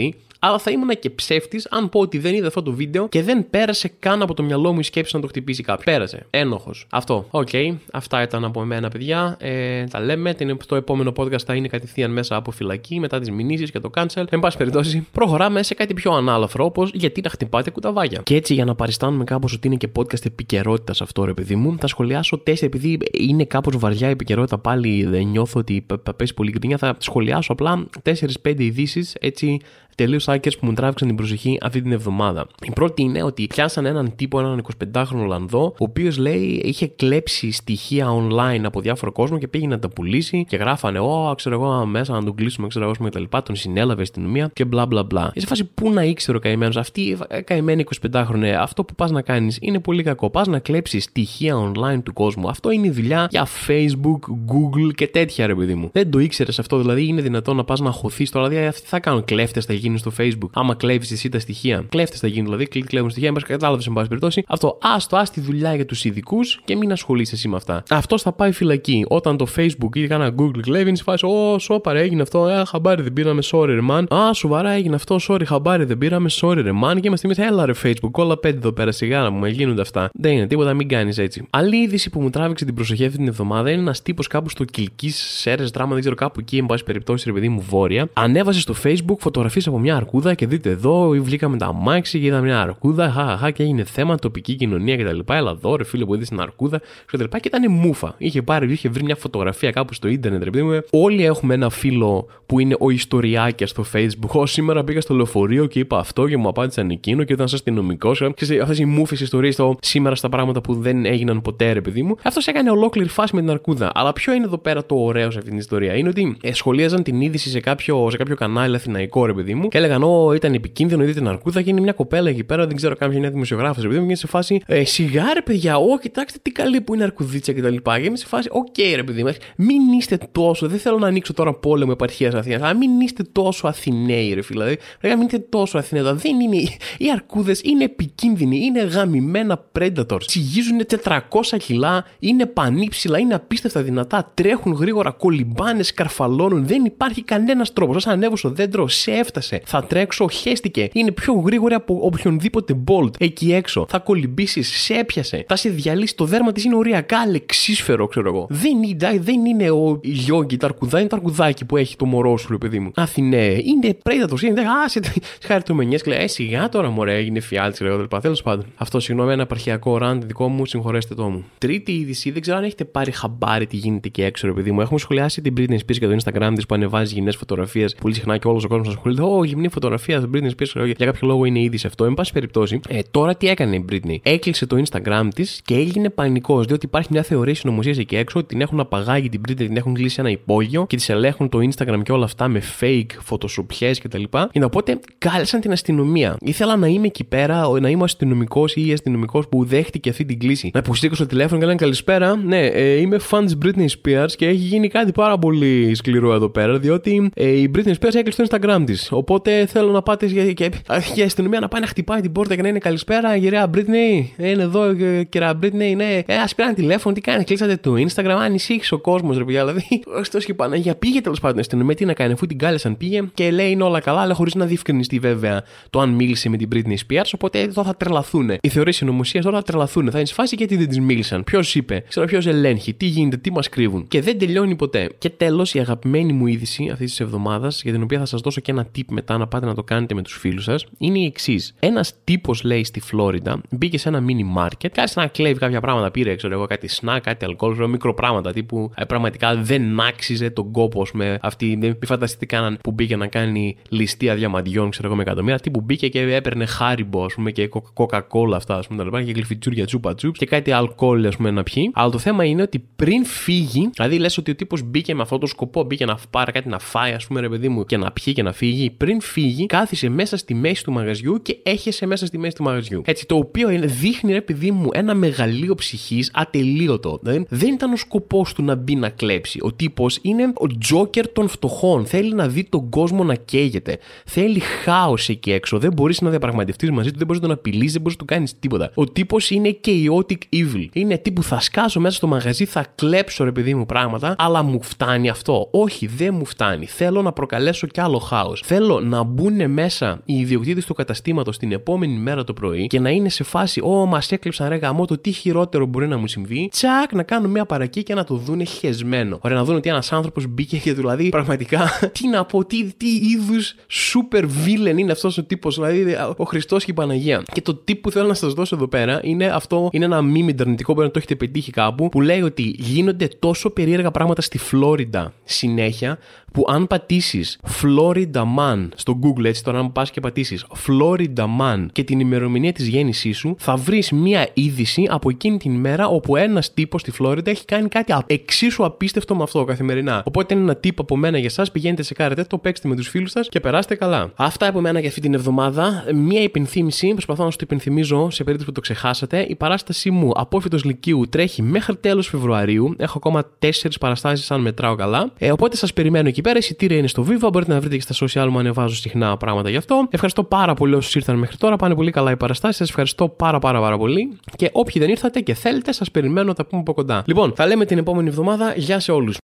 αλλά 0.46 0.58
θα 0.58 0.70
ήμουν 0.70 0.88
και 0.98 1.10
ψεύτης 1.10 1.66
αν 1.70 1.88
πω 1.88 2.00
ότι 2.00 2.18
δεν 2.18 2.34
είδα 2.34 2.46
αυτό 2.46 2.62
το 2.62 2.72
βίντεο 2.72 3.08
και 3.08 3.22
δεν 3.22 3.50
πέρασε 3.50 3.92
καν 3.98 4.22
από 4.22 4.34
το 4.34 4.42
μυαλό 4.42 4.72
μου 4.72 4.78
η 4.78 4.82
σκέψη 4.82 5.16
να 5.16 5.20
το 5.22 5.26
χτυπήσει 5.26 5.62
κάποιος. 5.62 5.92
Πέρασε. 5.92 6.26
Ένοχος. 6.30 6.86
Αυτό. 6.90 7.26
OK. 7.30 7.48
Okay. 7.52 7.76
Αυτά 7.92 8.22
ήταν 8.22 8.44
από 8.44 8.62
εμένα, 8.62 8.88
παιδιά. 8.88 9.36
Ε, 9.40 9.84
τα 9.84 10.00
λέμε. 10.00 10.34
Το 10.66 10.76
επόμενο 10.76 11.12
podcast 11.16 11.42
θα 11.44 11.54
είναι 11.54 11.68
κατευθείαν 11.68 12.10
μέσα 12.10 12.36
από 12.36 12.50
φυλακή 12.50 13.00
μετά 13.00 13.20
τις 13.20 13.30
μηνύσεις 13.30 13.70
και 13.70 13.80
το 13.80 13.90
cancel. 13.94 14.24
Εν 14.30 14.40
πάση 14.40 14.56
περιπτώσει, 14.56 15.06
προχωράμε 15.12 15.62
σε 15.62 15.74
κάτι 15.74 15.94
πιο 15.94 16.12
ανάλαφρο 16.12 16.64
όπως 16.64 16.90
γιατί 16.94 17.20
να 17.20 17.30
χτυπάτε 17.30 17.70
κουτάβια. 17.70 18.20
Και 18.24 18.36
έτσι 18.36 18.54
για 18.54 18.64
να 18.64 18.74
παριστάνουμε 18.74 19.24
κάπως 19.24 19.52
ότι 19.52 19.66
είναι 19.66 19.76
και 19.76 19.88
podcast 19.96 20.26
επικαιρότητας 20.26 21.00
αυτό, 21.00 21.24
ρε 21.24 21.34
παιδί 21.34 21.54
μου, 21.54 21.76
θα 21.78 21.86
σχολιάσω 21.86 22.38
τέσσερα 22.38 22.66
επειδή 22.66 22.98
είναι 23.12 23.44
κάπως 23.44 23.76
βαριά 23.78 24.08
η 24.08 24.10
επικαιρότητα 24.10 24.58
πάλι 24.58 25.04
δεν 25.04 25.26
νιώθω 25.26 25.60
ότι 25.60 25.86
θα 26.02 26.14
πέσει 26.14 26.34
πολύ 26.34 26.50
γκρίνια. 26.50 26.78
Θα 26.78 26.96
σχολιάσω 26.98 27.52
απλά 27.52 27.86
4-5 28.02 28.54
ειδήσεις 28.58 29.16
έτσι 29.20 29.58
τελείως 29.94 30.28
άκερ 30.28 30.52
που 30.52 30.66
μου 30.66 30.72
τράβηξαν 30.72 31.08
την 31.08 31.16
προσοχή 31.16 31.58
αυτή 31.62 31.82
την 31.82 31.92
εβδομάδα. 31.92 32.46
Η 32.62 32.70
πρώτη 32.70 33.02
είναι 33.02 33.22
ότι 33.22 33.46
πιάσαν 33.46 33.86
έναν 33.86 34.12
τύπο, 34.16 34.40
έναν 34.40 34.64
25χρονο 34.94 35.20
Ολλανδό, 35.20 35.62
ο 35.64 35.74
οποίος 35.84 36.16
λέει 36.18 36.60
είχε 36.64 36.86
κλέψει 36.86 37.50
στοιχεία 37.50 38.06
online 38.08 38.62
από 38.64 38.80
διάφορο 38.80 39.12
κόσμο 39.12 39.38
και 39.38 39.48
πήγε 39.48 39.66
να 39.66 39.78
τα 39.78 39.88
πουλήσει 39.88 40.44
και 40.48 40.56
γράφανε, 40.56 40.98
Ω, 40.98 41.34
ξέρω 41.36 41.54
εγώ, 41.54 41.86
μέσα 41.86 42.12
να 42.12 42.24
τον 42.24 42.34
κλείσουμε, 42.34 42.66
ξέρω 42.66 42.84
εγώ, 42.84 42.94
και 43.04 43.10
τα 43.10 43.20
λοιπά. 43.20 43.42
Τον 43.42 43.56
συνέλαβε 43.56 44.00
η 44.00 44.02
αστυνομία 44.02 44.50
και 44.52 44.64
μπλα 44.64 44.86
μπλα 44.86 45.02
μπλα. 45.02 45.32
Σε 45.34 45.46
φάση 45.46 45.64
πού 45.64 45.92
να 45.92 46.04
ήξερε 46.04 46.36
ο 46.36 46.40
καημένος, 46.40 46.76
αυτή 46.76 47.00
η 47.00 47.16
καημένη 47.44 47.84
25χρονη, 48.12 48.44
αυτό 48.58 48.84
που 48.84 48.94
πας 48.94 49.10
να 49.10 49.22
κάνεις 49.22 49.58
είναι 49.60 49.78
πολύ 49.78 50.02
κακό. 50.02 50.30
Πας 50.30 50.46
να 50.46 50.58
κλέψεις 50.58 51.04
στοιχεία 51.04 51.72
online 51.72 52.00
του 52.02 52.12
κόσμου. 52.12 52.48
Αυτό 52.48 52.70
είναι 52.70 52.86
η 52.86 52.90
δουλειά 52.90 53.26
για 53.30 53.46
Facebook, 53.66 54.18
Google 54.28 54.94
και 54.94 55.06
τέτοια 55.06 55.46
ρε 55.46 55.54
παιδί 55.54 55.74
μου. 55.74 55.88
Δεν 55.92 56.10
το 56.10 56.18
ήξερες 56.18 56.58
αυτό, 56.58 56.78
δηλαδή 56.78 57.06
είναι 57.06 57.20
δυνατόν 57.20 57.56
να 57.56 57.64
πας 57.64 57.80
να 57.80 57.90
χωθείς 57.90 58.30
τώρα. 58.30 58.48
Δηλαδή 58.48 58.66
αυτοί 58.66 58.86
θα 58.86 59.00
κάνουν 59.00 59.24
κλέφτες, 59.24 59.64
θα 59.64 59.72
γίνουν 59.84 59.98
στο 59.98 60.12
Facebook. 60.18 60.50
Άμα 60.52 60.74
κλέβεις 60.74 61.10
εσύ 61.10 61.28
τα 61.28 61.38
στοιχεία. 61.38 61.84
Κλέφτες 61.88 62.20
θα 62.20 62.26
γίνουν 62.26 62.44
δηλαδή, 62.44 62.66
κλέβουν 62.66 63.10
στοιχεία. 63.10 63.32
Μα 63.32 63.40
κατάλαβες, 63.40 63.86
εν 63.86 63.92
πάση 63.92 64.08
περιπτώσει. 64.08 64.42
Αυτό, 64.46 64.78
άστο, 64.80 65.16
άστη 65.16 65.40
δουλειά 65.40 65.74
για 65.74 65.86
τους 65.86 66.04
ειδικούς 66.04 66.60
και 66.64 66.76
μην 66.76 66.92
ασχολείσαι 66.92 67.34
εσύ 67.34 67.48
με 67.48 67.56
αυτά. 67.56 67.82
Αυτό 67.90 68.18
θα 68.18 68.32
πάει 68.32 68.52
φυλακή. 68.52 69.04
Όταν 69.08 69.36
το 69.36 69.46
Facebook 69.56 69.96
ή 69.96 70.06
κάνα 70.06 70.34
Google 70.38 70.60
κλέβει, 70.60 70.96
φάση, 70.96 71.26
Ω, 71.26 71.58
σόπαρε, 71.58 72.00
έγινε 72.00 72.22
αυτό. 72.22 72.48
Ε, 72.48 72.64
χαμπάρι 72.64 73.02
δεν 73.02 73.12
πήραμε, 73.12 73.42
sorry, 73.50 73.66
ρε 73.66 73.80
man. 73.90 74.04
Α, 74.14 74.32
σοβαρά 74.32 74.70
έγινε 74.70 74.94
αυτό, 74.94 75.16
sorry, 75.28 75.42
χαμπάρι 75.46 75.84
δεν 75.84 75.98
πήραμε, 75.98 76.30
sorry, 76.40 76.60
ρε 76.62 76.70
man. 76.84 76.94
Και 76.94 77.06
είμαστε 77.06 77.26
εμείς, 77.26 77.38
έλα 77.38 77.66
ρε 77.66 77.72
Facebook, 77.82 78.10
όλα 78.12 78.38
πέντε 78.38 78.56
εδώ 78.56 78.72
πέρα 78.72 78.92
σιγάρα 78.92 79.30
μου, 79.30 79.46
γίνονται 79.46 79.80
αυτά. 79.80 80.10
Δεν 80.12 80.32
είναι 80.32 80.46
τίποτα, 80.46 80.74
μην 80.74 80.88
κάνεις 80.88 81.18
έτσι. 81.18 81.46
Άλλη 81.50 81.76
είδηση 81.76 82.10
που 82.10 82.20
μου 82.20 82.30
τράβηξε 82.30 82.64
την 82.64 82.74
προσοχή 82.74 83.04
αυτή 83.04 83.16
την 83.16 83.28
εβδομάδα 83.28 83.70
είναι 83.70 83.80
ένας 83.80 84.02
τύπος 84.02 84.26
κάπου 84.26 84.48
στο 84.48 84.64
Κυλκής 84.64 85.16
Σέρες 85.16 85.70
δράμα, 85.70 85.90
δεν 85.92 86.00
ξέρω 86.00 86.14
κάπου 86.14 86.40
εκεί, 86.40 86.56
εν 86.56 86.66
πάση 86.66 86.84
περιπτώσει, 86.84 87.24
ρε 87.26 87.32
παιδί 87.32 87.48
μου 87.48 87.60
βόρεια. 87.60 88.08
Ανέβασε 88.12 88.60
στο 88.60 88.74
Facebook 88.84 89.18
φωτογραφίε 89.18 89.62
από 89.74 89.82
μια 89.82 89.96
αρκούδα 89.96 90.34
και 90.34 90.46
δείτε 90.46 90.70
εδώ, 90.70 91.08
βγήκαμε 91.08 91.56
τα 91.56 91.66
αμάξι 91.66 92.20
και 92.20 92.26
είδαμε 92.26 92.46
μια 92.46 92.60
αρκούδα, 92.60 93.10
χαχαχά 93.10 93.50
και 93.50 93.62
έγινε 93.62 93.84
θέμα, 93.84 94.16
τοπική 94.16 94.54
κοινωνία 94.54 94.96
κτλ. 94.96 95.18
Έλα 95.32 95.50
εδώ, 95.50 95.76
ρε 95.76 95.84
φίλε 95.84 96.04
που 96.04 96.14
είδες 96.14 96.28
την 96.28 96.40
αρκούδα 96.40 96.80
κτλ. 97.06 97.24
Και 97.24 97.40
ήταν 97.44 97.72
μούφα. 97.72 98.14
Είχε 98.18 98.42
πάρει, 98.42 98.72
είχε 98.72 98.88
βρει 98.88 99.04
μια 99.04 99.16
φωτογραφία 99.16 99.70
κάπου 99.70 99.94
στο 99.94 100.08
ίντερνετ, 100.08 100.44
ρε 100.44 100.50
παιδί 100.50 100.82
Όλοι 100.90 101.24
έχουμε 101.24 101.54
ένα 101.54 101.70
φίλο 101.70 102.26
που 102.46 102.58
είναι 102.58 102.76
ο 102.78 102.90
ιστοριάκιας 102.90 103.70
στο 103.70 103.84
Facebook. 103.92 104.28
Ω 104.32 104.46
σήμερα 104.46 104.84
πήγα 104.84 105.00
στο 105.00 105.14
λεωφορείο 105.14 105.66
και 105.66 105.78
είπα 105.78 105.98
αυτό 105.98 106.28
και 106.28 106.36
μου 106.36 106.48
απάντησαν 106.48 106.90
εκείνο 106.90 107.24
και 107.24 107.32
ήταν 107.32 107.48
σαν 107.48 107.58
αστυνομικός. 107.58 108.18
Και 108.18 108.60
αυτές 108.60 108.78
οι 108.78 108.84
μούφες 108.84 109.14
ιστορίες 109.20 109.60
σήμερα 109.80 110.14
στα 110.14 110.28
πράγματα 110.28 110.60
που 110.60 110.74
δεν 110.74 111.04
έγιναν 111.04 111.42
ποτέ, 111.42 111.72
ρε 111.72 111.80
παιδί 111.80 112.02
μου. 112.02 112.16
Αυτός 112.22 112.46
έκανε 112.46 112.70
ολόκληρη 112.70 113.08
φάση 113.08 113.34
με 113.34 113.40
την 113.40 113.50
αρκούδα. 113.50 113.90
Αλλά 113.94 114.12
ποιο 114.12 114.32
είναι 114.32 114.44
εδώ 114.44 114.58
πέρα 114.58 114.86
το 114.86 114.94
ωραίο 114.94 115.30
σε 115.30 115.38
αυτή 115.38 115.50
την 115.50 115.58
ιστορία; 115.58 115.94
Είναι 115.94 116.08
ότι 116.08 116.36
σχολίαζαν 116.52 117.02
την 117.02 117.20
είδηση 117.20 117.48
σε 117.48 117.60
κάποιο, 117.60 118.10
σε 118.10 118.16
κάποιο 118.16 118.36
κανάλι 118.36 118.76
αθηναϊκό, 118.76 119.26
ρε 119.26 119.32
παιδί 119.32 119.54
μου, 119.54 119.63
και 119.68 119.78
έλεγαν 119.78 120.02
Ω, 120.02 120.32
ήταν 120.32 120.54
επικίνδυνο, 120.54 121.02
είδε 121.02 121.12
την 121.12 121.28
αρκούδα 121.28 121.62
και 121.62 121.70
είναι 121.70 121.80
μια 121.80 121.92
κοπέλα 121.92 122.30
εκεί 122.30 122.44
πέρα, 122.44 122.66
δεν 122.66 122.76
ξέρω 122.76 122.96
κάποια 122.96 123.18
είναι 123.18 123.30
δημοσιογράφος, 123.30 123.84
επειδή 123.84 124.00
μου 124.00 124.16
σε 124.16 124.26
φάση 124.26 124.60
ε, 124.66 124.84
σιγά 124.84 125.23
ρε 125.23 125.42
παιδιά, 125.42 125.76
Ω, 125.76 125.98
κοιτάξτε 125.98 126.38
τι 126.42 126.50
καλή 126.50 126.80
που 126.80 126.94
είναι 126.94 127.02
αρκουδίτσα 127.04 127.52
κτλ. 127.52 127.76
Και, 127.76 128.04
είμαι 128.04 128.16
σε 128.16 128.26
φάση, 128.26 128.48
OK, 128.52 128.66
okay, 128.66 128.92
ρε 128.94 129.02
παιδί 129.02 129.22
μου, 129.24 129.32
μην 129.56 129.92
είστε 129.92 130.18
τόσο, 130.32 130.68
δεν 130.68 130.78
θέλω 130.78 130.98
να 130.98 131.06
ανοίξω 131.06 131.32
τώρα 131.32 131.54
πόλεμο 131.54 131.90
επαρχίας 131.94 132.34
Αθήνας, 132.34 132.62
αλλά 132.62 132.76
μην 132.76 133.00
είστε 133.00 133.22
τόσο 133.32 133.66
Αθηναίοι, 133.66 134.32
ρε 134.34 134.42
φίλε. 134.42 134.64
Δηλαδή, 135.00 135.18
μην 135.18 135.26
είστε 135.26 135.38
τόσο 135.38 135.78
Αθηναίοι. 135.78 136.12
Δεν 136.12 136.40
είναι, 136.40 136.56
οι 136.98 137.10
αρκούδες 137.12 137.60
είναι 137.60 137.84
επικίνδυνοι, 137.84 138.58
είναι 138.64 138.82
γαμημένα 138.82 139.64
predators. 139.78 140.22
Τσιγίζουν 140.26 140.80
400 141.02 141.18
κιλά, 141.58 142.04
είναι 142.18 142.46
πανύψηλα, 142.46 143.18
είναι 143.18 143.34
απίστευτα 143.34 143.82
δυνατά, 143.82 144.30
τρέχουν 144.34 144.72
γρήγορα, 144.72 145.10
κολυμπάνε, 145.10 145.84
καρφαλώνουν, 145.94 146.66
δεν 146.66 146.84
υπάρχει 146.84 147.22
κανένας 147.22 147.72
τρόπος. 147.72 147.96
Όσο 147.96 148.10
ανέβω 148.10 148.36
στο 148.36 148.48
δέντρο, 148.48 148.88
σε 148.88 149.10
έφτασε 149.10 149.53
έσπασε. 149.54 149.76
Θα 149.76 149.86
τρέξω, 149.86 150.28
χέστηκε. 150.28 150.88
Είναι 150.92 151.10
πιο 151.10 151.32
γρήγορη 151.34 151.74
από 151.74 151.98
οποιονδήποτε 152.02 152.74
Bolt 152.86 153.10
εκεί 153.18 153.52
έξω. 153.52 153.86
Θα 153.88 153.98
κολυμπήσεις, 153.98 154.68
σε 154.68 154.94
έπιασε. 154.94 155.44
Θα 155.48 155.56
σε 155.56 155.68
διαλύσει. 155.68 156.16
Το 156.16 156.24
δέρμα 156.24 156.52
της 156.52 156.64
είναι 156.64 156.76
οριακά 156.76 157.18
αλεξίσφαιρο, 157.18 158.06
ξέρω 158.06 158.28
εγώ. 158.28 158.46
Δεν 158.50 158.82
είναι, 158.82 159.18
δεν 159.18 159.44
είναι 159.44 159.70
ο 159.70 160.00
Γιώργη 160.02 160.56
ταρκουδά, 160.56 160.98
είναι 160.98 161.08
το 161.08 161.16
αρκουδάκι 161.16 161.64
που 161.64 161.76
έχει 161.76 161.96
το 161.96 162.04
μωρό 162.04 162.36
σου, 162.36 162.48
ρε 162.50 162.58
παιδί 162.58 162.78
μου. 162.78 162.90
Αθηνέ, 162.94 163.44
είναι 163.64 163.96
πρέδατος. 164.02 164.42
Είναι 164.42 164.62
άσε. 164.84 165.00
Χαριτομενιέ 165.46 165.98
και 165.98 166.10
λέει, 166.10 166.22
Ε, 166.22 166.26
σιγά 166.26 166.68
τώρα 166.68 166.90
μωρέ, 166.90 167.20
είναι 167.20 167.40
φιάλτης, 167.40 167.80
λέω 167.80 168.06
Τέλος 168.06 168.42
πάντων. 168.42 168.64
Αυτό 168.76 169.00
συγγνώμη, 169.00 169.32
ένα 169.32 169.42
επαρχιακό 169.42 169.98
ραντ 169.98 170.24
δικό 170.24 170.48
μου, 170.48 170.66
συγχωρέστε 170.66 171.14
το 171.14 171.28
μου. 171.28 171.44
Τρίτη 171.58 171.92
είδηση, 171.92 172.30
δεν 172.30 172.40
ξέρω 172.40 172.56
αν 172.56 172.64
έχετε 172.64 172.84
πάρει 172.84 173.10
χαμπάρι 173.10 173.66
τι 173.66 173.76
γίνεται 173.76 174.08
και 174.08 174.24
έξω, 174.24 174.46
ρε 174.46 174.52
παιδί 174.52 174.72
μου. 174.72 174.80
Έχουμε 174.80 174.98
σχολιάσει 174.98 175.40
την 175.40 175.54
Britney 175.56 175.74
Spears 175.74 175.98
και 175.98 176.06
το 176.06 176.16
Instagram 176.24 176.52
της 176.54 176.66
που 176.66 176.74
ανεβάζει 176.74 177.14
γυμνέ 177.14 177.30
φωτογραφίες. 177.30 177.94
Πολύ 177.94 178.14
συχνά 178.14 178.38
και 178.38 178.48
όλος 178.48 178.64
ο 178.64 178.68
κόσμος 178.68 178.88
ασχολείται. 178.88 179.22
Ω, 179.22 179.43
γυμνή 179.44 179.68
φωτογραφία 179.68 180.18
στην 180.18 180.30
Britney 180.34 180.50
Spears. 180.50 180.84
Για 180.84 181.06
κάποιο 181.06 181.28
λόγο 181.28 181.44
είναι 181.44 181.60
ήδη 181.60 181.76
σε 181.76 181.86
αυτό. 181.86 182.04
Εν 182.04 182.14
πάση 182.14 182.32
περιπτώσει, 182.32 182.80
ε, 182.88 182.98
τώρα 183.10 183.34
τι 183.34 183.48
έκανε 183.48 183.76
η 183.76 183.84
Britney; 183.90 184.16
Έκλεισε 184.22 184.66
το 184.66 184.82
Instagram 184.86 185.28
της 185.34 185.60
και 185.64 185.74
έγινε 185.74 186.10
πανικός. 186.10 186.66
Διότι 186.66 186.86
υπάρχει 186.86 187.08
μια 187.12 187.22
θεωρία 187.22 187.54
συνωμοσίας 187.54 187.98
εκεί 187.98 188.16
έξω 188.16 188.38
ότι 188.38 188.48
την 188.48 188.60
έχουν 188.60 188.80
απαγάγει 188.80 189.28
την 189.28 189.40
Britney, 189.48 189.56
την 189.56 189.76
έχουν 189.76 189.94
κλείσει 189.94 190.16
ένα 190.20 190.30
υπόγειο 190.30 190.86
και 190.86 190.96
τη 190.96 191.12
ελέγχουν 191.12 191.48
το 191.48 191.58
Instagram 191.58 192.00
και 192.02 192.12
όλα 192.12 192.24
αυτά 192.24 192.48
με 192.48 192.62
fake 192.80 193.10
φωτοσουπιέ 193.20 193.90
κτλ. 193.94 194.22
Και 194.50 194.64
οπότε 194.64 194.98
κάλεσαν 195.18 195.60
την 195.60 195.72
αστυνομία. 195.72 196.36
Ήθελα 196.40 196.76
να 196.76 196.86
είμαι 196.86 197.06
εκεί 197.06 197.24
πέρα, 197.24 197.68
να 197.80 197.88
είμαι 197.88 198.04
αστυνομικός 198.04 198.76
ή 198.76 198.92
αστυνομικός 198.92 199.48
που 199.48 199.64
δέχτηκε 199.64 200.10
αυτή 200.10 200.24
την 200.24 200.38
κλίση. 200.38 200.70
Να 200.72 200.80
υποστήκω 200.84 201.14
στο 201.14 201.26
τηλέφωνο 201.26 201.60
και 201.60 201.66
λένε 201.66 201.78
Καλησπέρα. 201.78 202.36
Ναι, 202.36 202.66
ε, 202.66 203.00
είμαι 203.00 203.20
fans 203.30 203.48
Britney 203.64 203.86
Spears 203.86 204.32
και 204.36 204.46
έχει 204.46 204.56
γίνει 204.56 204.88
κάτι 204.88 205.12
πάρα 205.12 205.38
πολύ 205.38 205.94
σκληρό 205.94 206.32
εδώ 206.32 206.48
πέρα, 206.48 206.78
διότι 206.78 207.30
ε, 207.34 207.48
η 207.48 207.70
Britney 207.74 207.92
Spears 207.92 208.14
έκλεισε 208.14 208.42
το 208.42 208.48
Instagram 208.50 208.82
της. 208.86 209.08
Οπότε 209.10 209.33
θέλω 209.66 209.90
να 209.90 210.02
πάτε 210.02 210.26
για, 210.26 210.52
και, 210.52 210.70
η 211.14 211.22
αστυνομία 211.22 211.60
να 211.60 211.68
πάει 211.68 211.80
να 211.80 211.86
χτυπάει 211.86 212.20
την 212.20 212.32
πόρτα 212.32 212.56
και 212.56 212.62
να 212.62 212.68
είναι 212.68 212.78
Καλησπέρα, 212.78 213.38
κυρία 213.38 213.70
Britney. 213.74 214.26
Ε, 214.36 214.50
είναι 214.50 214.62
εδώ, 214.62 214.84
ε, 214.84 215.24
κυρία 215.24 215.58
Britney. 215.62 215.94
Ναι, 215.96 216.22
ε, 216.26 216.34
ας 216.36 216.54
πήραν 216.54 216.74
τηλέφωνο, 216.74 217.14
τι 217.14 217.20
κάνεις, 217.20 217.44
κλείσατε 217.44 217.76
το 217.76 217.92
Instagram. 217.92 218.36
Ανησύχησε 218.40 218.94
ο 218.94 218.98
κόσμος, 218.98 219.38
ρε 219.38 219.44
παιδιά. 219.44 219.60
Δηλαδή, 219.60 220.02
ωστόσο 220.20 220.52
και 220.52 220.76
για 220.76 220.94
πήγε 220.94 221.20
τέλος 221.20 221.40
πάντων 221.40 221.56
η 221.56 221.60
αστυνομία, 221.60 221.94
τι 221.94 222.04
να 222.04 222.12
κάνει, 222.12 222.32
αφού 222.32 222.46
την 222.46 222.58
κάλεσαν 222.58 222.96
πήγε 222.96 223.22
και 223.34 223.50
λέει 223.50 223.70
είναι 223.70 223.82
όλα 223.82 224.00
καλά, 224.00 224.20
αλλά 224.20 224.34
χωρίς 224.34 224.54
να 224.54 224.66
διευκρινιστεί 224.66 225.18
βέβαια 225.18 225.62
το 225.90 226.00
αν 226.00 226.08
μίλησε 226.10 226.48
με 226.48 226.56
την 226.56 226.68
Britney 226.74 226.96
Spears. 227.08 227.30
Οπότε 227.34 227.60
εδώ 227.60 227.84
θα 227.84 227.96
τρελαθούν. 227.96 228.50
Οι 228.60 228.68
θεωρίε 228.68 228.92
συνωμοσίας 228.92 229.44
τώρα 229.44 229.56
θα 229.56 229.62
τρελαθούν. 229.62 230.10
Θα 230.10 230.18
είναι 230.18 230.26
σφάσει 230.26 230.54
γιατί 230.58 230.76
δεν 230.76 230.88
της 230.88 231.00
μίλησαν. 231.00 231.44
Ποιος 231.44 231.74
είπε, 231.74 232.04
ξέρω 232.08 232.26
ποιος 232.26 232.46
ελέγχει, 232.46 232.94
τι 232.94 233.06
γίνεται, 233.06 233.36
τι 233.36 233.52
μας 233.52 233.68
κρύβουν. 233.68 234.08
Και 234.08 234.20
δεν 234.20 234.38
τελειώνει 234.38 234.76
ποτέ. 234.76 235.10
Και 235.18 235.30
τέλος, 235.30 235.74
η 235.74 235.78
αγαπημένη 235.78 236.32
μου 236.32 236.46
είδηση 236.46 236.88
αυτής 236.92 237.10
της 237.10 237.20
εβδομάδας, 237.20 237.82
για 237.82 237.92
την 237.92 238.02
οποία 238.02 238.18
θα 238.18 238.24
σας 238.24 238.40
δώσω 238.40 238.60
και 238.60 238.70
ένα 238.70 238.86
tip 238.96 239.13
μετά 239.14 239.38
να 239.38 239.46
πάτε 239.46 239.66
να 239.66 239.74
το 239.74 239.82
κάνετε 239.82 240.14
με 240.14 240.22
τους 240.22 240.36
φίλους 240.36 240.64
σας, 240.64 240.86
είναι 240.98 241.18
η 241.18 241.24
εξής. 241.24 241.74
Ένας 241.78 242.14
τύπος 242.24 242.62
λέει 242.62 242.84
στη 242.84 243.00
Φλόριντα, 243.00 243.60
μπήκε 243.70 243.98
σε 243.98 244.08
ένα 244.08 244.22
mini 244.26 244.62
market, 244.62 244.88
κάθισε 244.92 245.20
να 245.20 245.26
κλέβει 245.26 245.58
κάποια 245.58 245.80
πράγματα, 245.80 246.10
πήρε 246.10 246.34
ξέρω 246.34 246.54
εγώ 246.54 246.66
κάτι 246.66 246.88
snack, 247.00 247.18
κάτι 247.22 247.44
αλκοόλ, 247.44 247.88
μικρό 247.88 248.14
πράγματα 248.14 248.52
τύπου 248.52 248.90
ε, 248.94 249.04
πραγματικά 249.04 249.56
δεν 249.56 250.00
άξιζε 250.00 250.50
τον 250.50 250.70
κόπο 250.70 251.06
με 251.12 251.38
αυτή. 251.40 251.76
Μην 251.76 251.96
φανταστείτε 252.06 252.46
κανέναν 252.46 252.78
που 252.82 252.90
μπήκε 252.90 253.16
να 253.16 253.26
κάνει 253.26 253.76
ληστεία 253.88 254.34
διαμαντιών, 254.34 254.90
ξέρω 254.90 255.06
εγώ 255.06 255.16
με 255.16 255.22
εκατομμύρια. 255.22 255.58
Τι 255.58 255.70
που 255.70 255.80
μπήκε 255.80 256.08
και 256.08 256.20
έπαιρνε 256.20 256.66
χάριμπο, 256.66 257.24
ας 257.24 257.34
πούμε, 257.34 257.50
και 257.50 257.68
κοκακόλα 257.94 258.56
αυτά, 258.56 258.76
ας 258.76 258.86
πούμε, 258.86 259.10
τα 259.10 259.22
και 259.22 259.32
γλυφιτσούρια 259.32 259.86
τσούπα 259.86 260.14
τσουπς 260.14 260.38
και 260.38 260.46
κάτι 260.46 260.72
αλκοόλ, 260.72 261.26
ας 261.26 261.36
πούμε, 261.36 261.50
να 261.50 261.62
πιει. 261.62 261.90
Αλλά 261.94 262.10
το 262.10 262.18
θέμα 262.18 262.44
είναι 262.44 262.62
ότι 262.62 262.84
πριν 262.96 263.24
φύγει, 263.24 263.90
δηλαδή 263.94 264.18
λες 264.18 264.38
ότι 264.38 264.50
ο 264.50 264.54
τύπος 264.54 264.82
μπήκε 264.82 265.14
με 265.14 265.22
αυτό 265.22 265.38
το 265.38 265.46
σκοπό, 265.46 265.82
μπήκε 265.82 266.04
να 266.04 266.18
πάρει 266.30 266.52
κάτι 266.52 266.68
να 266.68 266.78
φάει, 266.78 267.12
ας 267.12 267.26
πούμε, 267.26 267.40
ρε 267.40 267.48
παιδί 267.48 267.68
μου, 267.68 267.84
και 267.84 267.96
να 267.96 268.10
πιει 268.10 268.34
και 268.34 268.42
να 268.42 268.52
φύγει. 268.52 268.90
Πριν 269.04 269.20
φύγει, 269.20 269.66
κάθισε 269.66 270.08
μέσα 270.08 270.36
στη 270.36 270.54
μέση 270.54 270.84
του 270.84 270.92
μαγαζιού 270.92 271.42
και 271.42 271.56
έχεσε 271.62 272.06
μέσα 272.06 272.26
στη 272.26 272.38
μέση 272.38 272.54
του 272.54 272.62
μαγαζιού. 272.62 273.02
Έτσι, 273.04 273.26
το 273.26 273.36
οποίο 273.36 273.70
είναι, 273.70 273.86
δείχνει, 273.86 274.32
ρε 274.32 274.40
παιδί 274.40 274.70
μου, 274.70 274.88
ένα 274.92 275.14
μεγαλείο 275.14 275.74
ψυχής 275.74 276.30
ατελείωτο. 276.34 277.18
Δεν, 277.22 277.46
δεν 277.48 277.72
ήταν 277.72 277.92
ο 277.92 277.96
σκοπός 277.96 278.52
του 278.52 278.62
να 278.62 278.74
μπει 278.74 278.94
να 278.94 279.08
κλέψει. 279.08 279.58
Ο 279.62 279.72
τύπος 279.72 280.18
είναι 280.22 280.52
ο 280.54 280.66
τζόκερ 280.78 281.28
των 281.28 281.48
φτωχών. 281.48 282.06
Θέλει 282.06 282.34
να 282.34 282.48
δει 282.48 282.64
τον 282.64 282.88
κόσμο 282.90 283.24
να 283.24 283.34
καίγεται. 283.34 283.98
Θέλει 284.24 284.60
χάος 284.60 285.28
εκεί 285.28 285.52
έξω. 285.52 285.78
Δεν 285.78 285.92
μπορείς 285.92 286.20
να 286.20 286.30
διαπραγματευτείς 286.30 286.90
μαζί 286.90 287.10
του, 287.10 287.18
δεν 287.18 287.26
μπορείς 287.26 287.42
να 287.42 287.48
τον 287.48 287.56
απειλείς, 287.56 287.92
δεν 287.92 288.00
μπορείς 288.00 288.16
να 288.16 288.24
του 288.26 288.32
κάνεις 288.34 288.58
τίποτα. 288.58 288.90
Ο 288.94 289.04
τύπος 289.04 289.50
είναι 289.50 289.80
chaotic 289.84 290.38
evil. 290.52 290.86
Είναι 290.92 291.18
τύπου 291.18 291.42
θα 291.42 291.60
σκάσω 291.60 292.00
μέσα 292.00 292.16
στο 292.16 292.26
μαγαζί, 292.26 292.64
θα 292.64 292.86
κλέψω 292.94 293.44
ρε 293.44 293.52
παιδί 293.52 293.74
μου 293.74 293.86
πράγματα, 293.86 294.34
αλλά 294.38 294.62
μου 294.62 294.82
φτάνει 294.82 295.28
αυτό. 295.28 295.68
Όχι, 295.70 296.06
δεν 296.06 296.34
μου 296.34 296.44
φτάνει. 296.44 296.86
Θέλω 296.86 297.22
να 297.22 297.32
προκαλέσω 297.32 297.86
κι 297.86 298.00
άλλο 298.00 298.18
χάος. 298.18 298.62
Θέλω 298.64 298.93
να 299.00 299.22
μπουν 299.22 299.70
μέσα 299.70 300.20
οι 300.24 300.34
ιδιοκτήτες 300.40 300.84
του 300.86 300.94
καταστήματος 300.94 301.58
την 301.58 301.72
επόμενη 301.72 302.18
μέρα 302.18 302.44
το 302.44 302.52
πρωί 302.52 302.86
και 302.86 303.00
να 303.00 303.10
είναι 303.10 303.28
σε 303.28 303.44
φάση, 303.44 303.80
Ω, 303.80 304.06
μας 304.06 304.32
έκλεψαν 304.32 304.68
ρε 304.68 304.76
γαμό, 304.76 305.04
το 305.04 305.18
τι 305.18 305.30
χειρότερο 305.30 305.86
μπορεί 305.86 306.08
να 306.08 306.16
μου 306.16 306.26
συμβεί. 306.26 306.68
Τσακ, 306.70 307.12
να 307.12 307.22
κάνουν 307.22 307.50
μια 307.50 307.64
παρακή 307.64 308.02
και 308.02 308.14
να 308.14 308.24
το 308.24 308.34
δουν 308.34 308.66
χεσμένο. 308.66 309.38
Ωραία, 309.42 309.58
να 309.58 309.64
δουν 309.64 309.76
ότι 309.76 309.88
ένας 309.88 310.12
άνθρωπος 310.12 310.46
μπήκε 310.46 310.76
και 310.76 310.92
δηλαδή 310.92 311.28
πραγματικά, 311.28 311.90
τι 312.18 312.28
να 312.28 312.44
πω, 312.44 312.64
τι, 312.64 312.94
τι 312.96 313.06
είδους 313.06 313.74
super 314.12 314.42
villain 314.42 314.98
είναι 314.98 315.12
αυτός 315.12 315.38
ο 315.38 315.44
τύπος, 315.44 315.74
δηλαδή 315.74 316.16
ο 316.36 316.44
Χριστός 316.44 316.84
και 316.84 316.90
η 316.90 316.94
Παναγία. 316.94 317.42
Και 317.52 317.62
το 317.62 317.74
τύπο 317.74 318.00
που 318.00 318.10
θέλω 318.10 318.26
να 318.26 318.34
σας 318.34 318.52
δώσω 318.52 318.76
εδώ 318.76 318.88
πέρα 318.88 319.20
είναι 319.22 319.46
αυτό, 319.46 319.88
είναι 319.92 320.04
ένα 320.04 320.22
μήνυμα 320.22 320.50
ιντερνετικό 320.50 320.94
που 320.94 321.00
να 321.00 321.06
το 321.06 321.18
έχετε 321.18 321.34
πετύχει 321.34 321.70
κάπου, 321.70 322.08
που 322.08 322.20
λέει 322.20 322.42
ότι 322.42 322.62
γίνονται 322.78 323.28
τόσο 323.38 323.70
περίεργα 323.70 324.10
πράγματα 324.10 324.42
στη 324.42 324.58
Φλόριντα 324.58 325.32
συνέχεια, 325.44 326.18
που 326.54 326.64
αν 326.68 326.86
πατήσεις 326.86 327.58
Florida 327.82 328.42
Man 328.58 328.88
στο 328.94 329.18
Google, 329.22 329.44
έτσι 329.44 329.64
τώρα, 329.64 329.78
αν 329.78 329.92
πας 329.92 330.10
και 330.10 330.20
πατήσεις 330.20 330.66
Florida 330.86 331.44
Man 331.60 331.86
και 331.92 332.04
την 332.04 332.20
ημερομηνία 332.20 332.72
της 332.72 332.86
γέννησής 332.86 333.38
σου, 333.38 333.54
θα 333.58 333.76
βρεις 333.76 334.10
μία 334.12 334.48
είδηση 334.54 335.06
από 335.10 335.30
εκείνη 335.30 335.56
την 335.56 335.74
ημέρα 335.74 336.06
όπου 336.08 336.36
ένας 336.36 336.74
τύπος 336.74 337.00
στη 337.00 337.10
Φλόριντα 337.10 337.50
έχει 337.50 337.64
κάνει 337.64 337.88
κάτι 337.88 338.14
εξίσου 338.26 338.84
απίστευτο 338.84 339.34
με 339.34 339.42
αυτό 339.42 339.64
καθημερινά. 339.64 340.22
Οπότε 340.24 340.54
είναι 340.54 340.62
ένα 340.62 340.76
τύπο 340.76 341.02
από 341.02 341.16
μένα 341.16 341.38
για 341.38 341.46
εσάς, 341.46 341.70
πηγαίνετε 341.70 342.02
σε 342.02 342.14
κάρετε, 342.14 342.44
το 342.44 342.58
παίξτε 342.58 342.88
με 342.88 342.96
τους 342.96 343.08
φίλους 343.08 343.30
σας 343.30 343.48
και 343.48 343.60
περάστε 343.60 343.94
καλά. 343.94 344.32
Αυτά 344.36 344.68
από 344.68 344.80
μένα 344.80 345.00
για 345.00 345.08
αυτή 345.08 345.20
την 345.20 345.34
εβδομάδα. 345.34 346.04
Μία 346.14 346.42
υπενθύμηση, 346.42 347.08
προσπαθώ 347.08 347.44
να 347.44 347.50
σου 347.50 347.56
το 347.56 347.64
υπενθυμίζω 347.66 348.30
σε 348.30 348.44
περίπτωση 348.44 348.68
που 348.68 348.74
το 348.74 348.80
ξεχάσατε. 348.80 349.46
Η 349.48 349.54
παράστασή 349.54 350.10
μου 350.10 350.30
απόφυτος 350.34 350.84
Λυκείου 350.84 351.26
τρέχει 351.28 351.62
μέχρι 351.62 351.96
τέλος 351.96 352.28
Φεβρουαρίου. 352.28 352.94
Έχω 352.98 353.14
ακόμα 353.16 353.44
4 353.58 353.68
παραστάσεις, 354.00 354.50
αν 354.50 354.60
μετράω 354.60 354.94
καλά. 354.94 355.32
Ε, 355.38 355.52
οπότε 355.52 355.76
σας 355.76 355.92
περιμένω 355.92 356.28
εκεί 356.28 356.42
πέρα. 356.44 356.58
Εισιτήρια 356.58 356.98
είναι 356.98 357.06
στο 357.06 357.26
Viva. 357.28 357.48
Μπορείτε 357.52 357.72
να 357.72 357.80
βρείτε 357.80 357.96
και 357.96 358.12
στα 358.12 358.26
social 358.26 358.48
μου, 358.50 358.58
ανεβάζω 358.58 358.94
συχνά 358.94 359.36
πράγματα 359.36 359.70
γι' 359.70 359.76
αυτό. 359.76 360.06
Ευχαριστώ 360.10 360.44
πάρα 360.44 360.74
πολύ 360.74 360.94
όσους 360.94 361.14
ήρθαν 361.14 361.36
μέχρι 361.36 361.56
τώρα. 361.56 361.76
Πάνε 361.76 361.94
πολύ 361.94 362.10
καλά 362.10 362.30
οι 362.30 362.36
παραστάσεις. 362.36 362.76
Σας 362.76 362.88
ευχαριστώ 362.88 363.28
πάρα 363.28 363.58
πάρα 363.58 363.80
πάρα 363.80 363.98
πολύ. 363.98 364.38
Και 364.56 364.70
όποιοι 364.72 365.00
δεν 365.00 365.10
ήρθατε 365.10 365.40
και 365.40 365.54
θέλετε, 365.54 365.92
σας 365.92 366.10
περιμένω 366.10 366.46
να 366.46 366.54
τα 366.54 366.66
πούμε 366.66 366.80
από 366.80 366.92
κοντά. 366.92 367.22
Λοιπόν, 367.26 367.52
θα 367.56 367.66
λέμε 367.66 367.84
την 367.84 367.98
επόμενη 367.98 368.28
εβδομάδα. 368.28 368.74
Γεια 368.76 369.00
σε 369.00 369.12
όλους. 369.12 369.38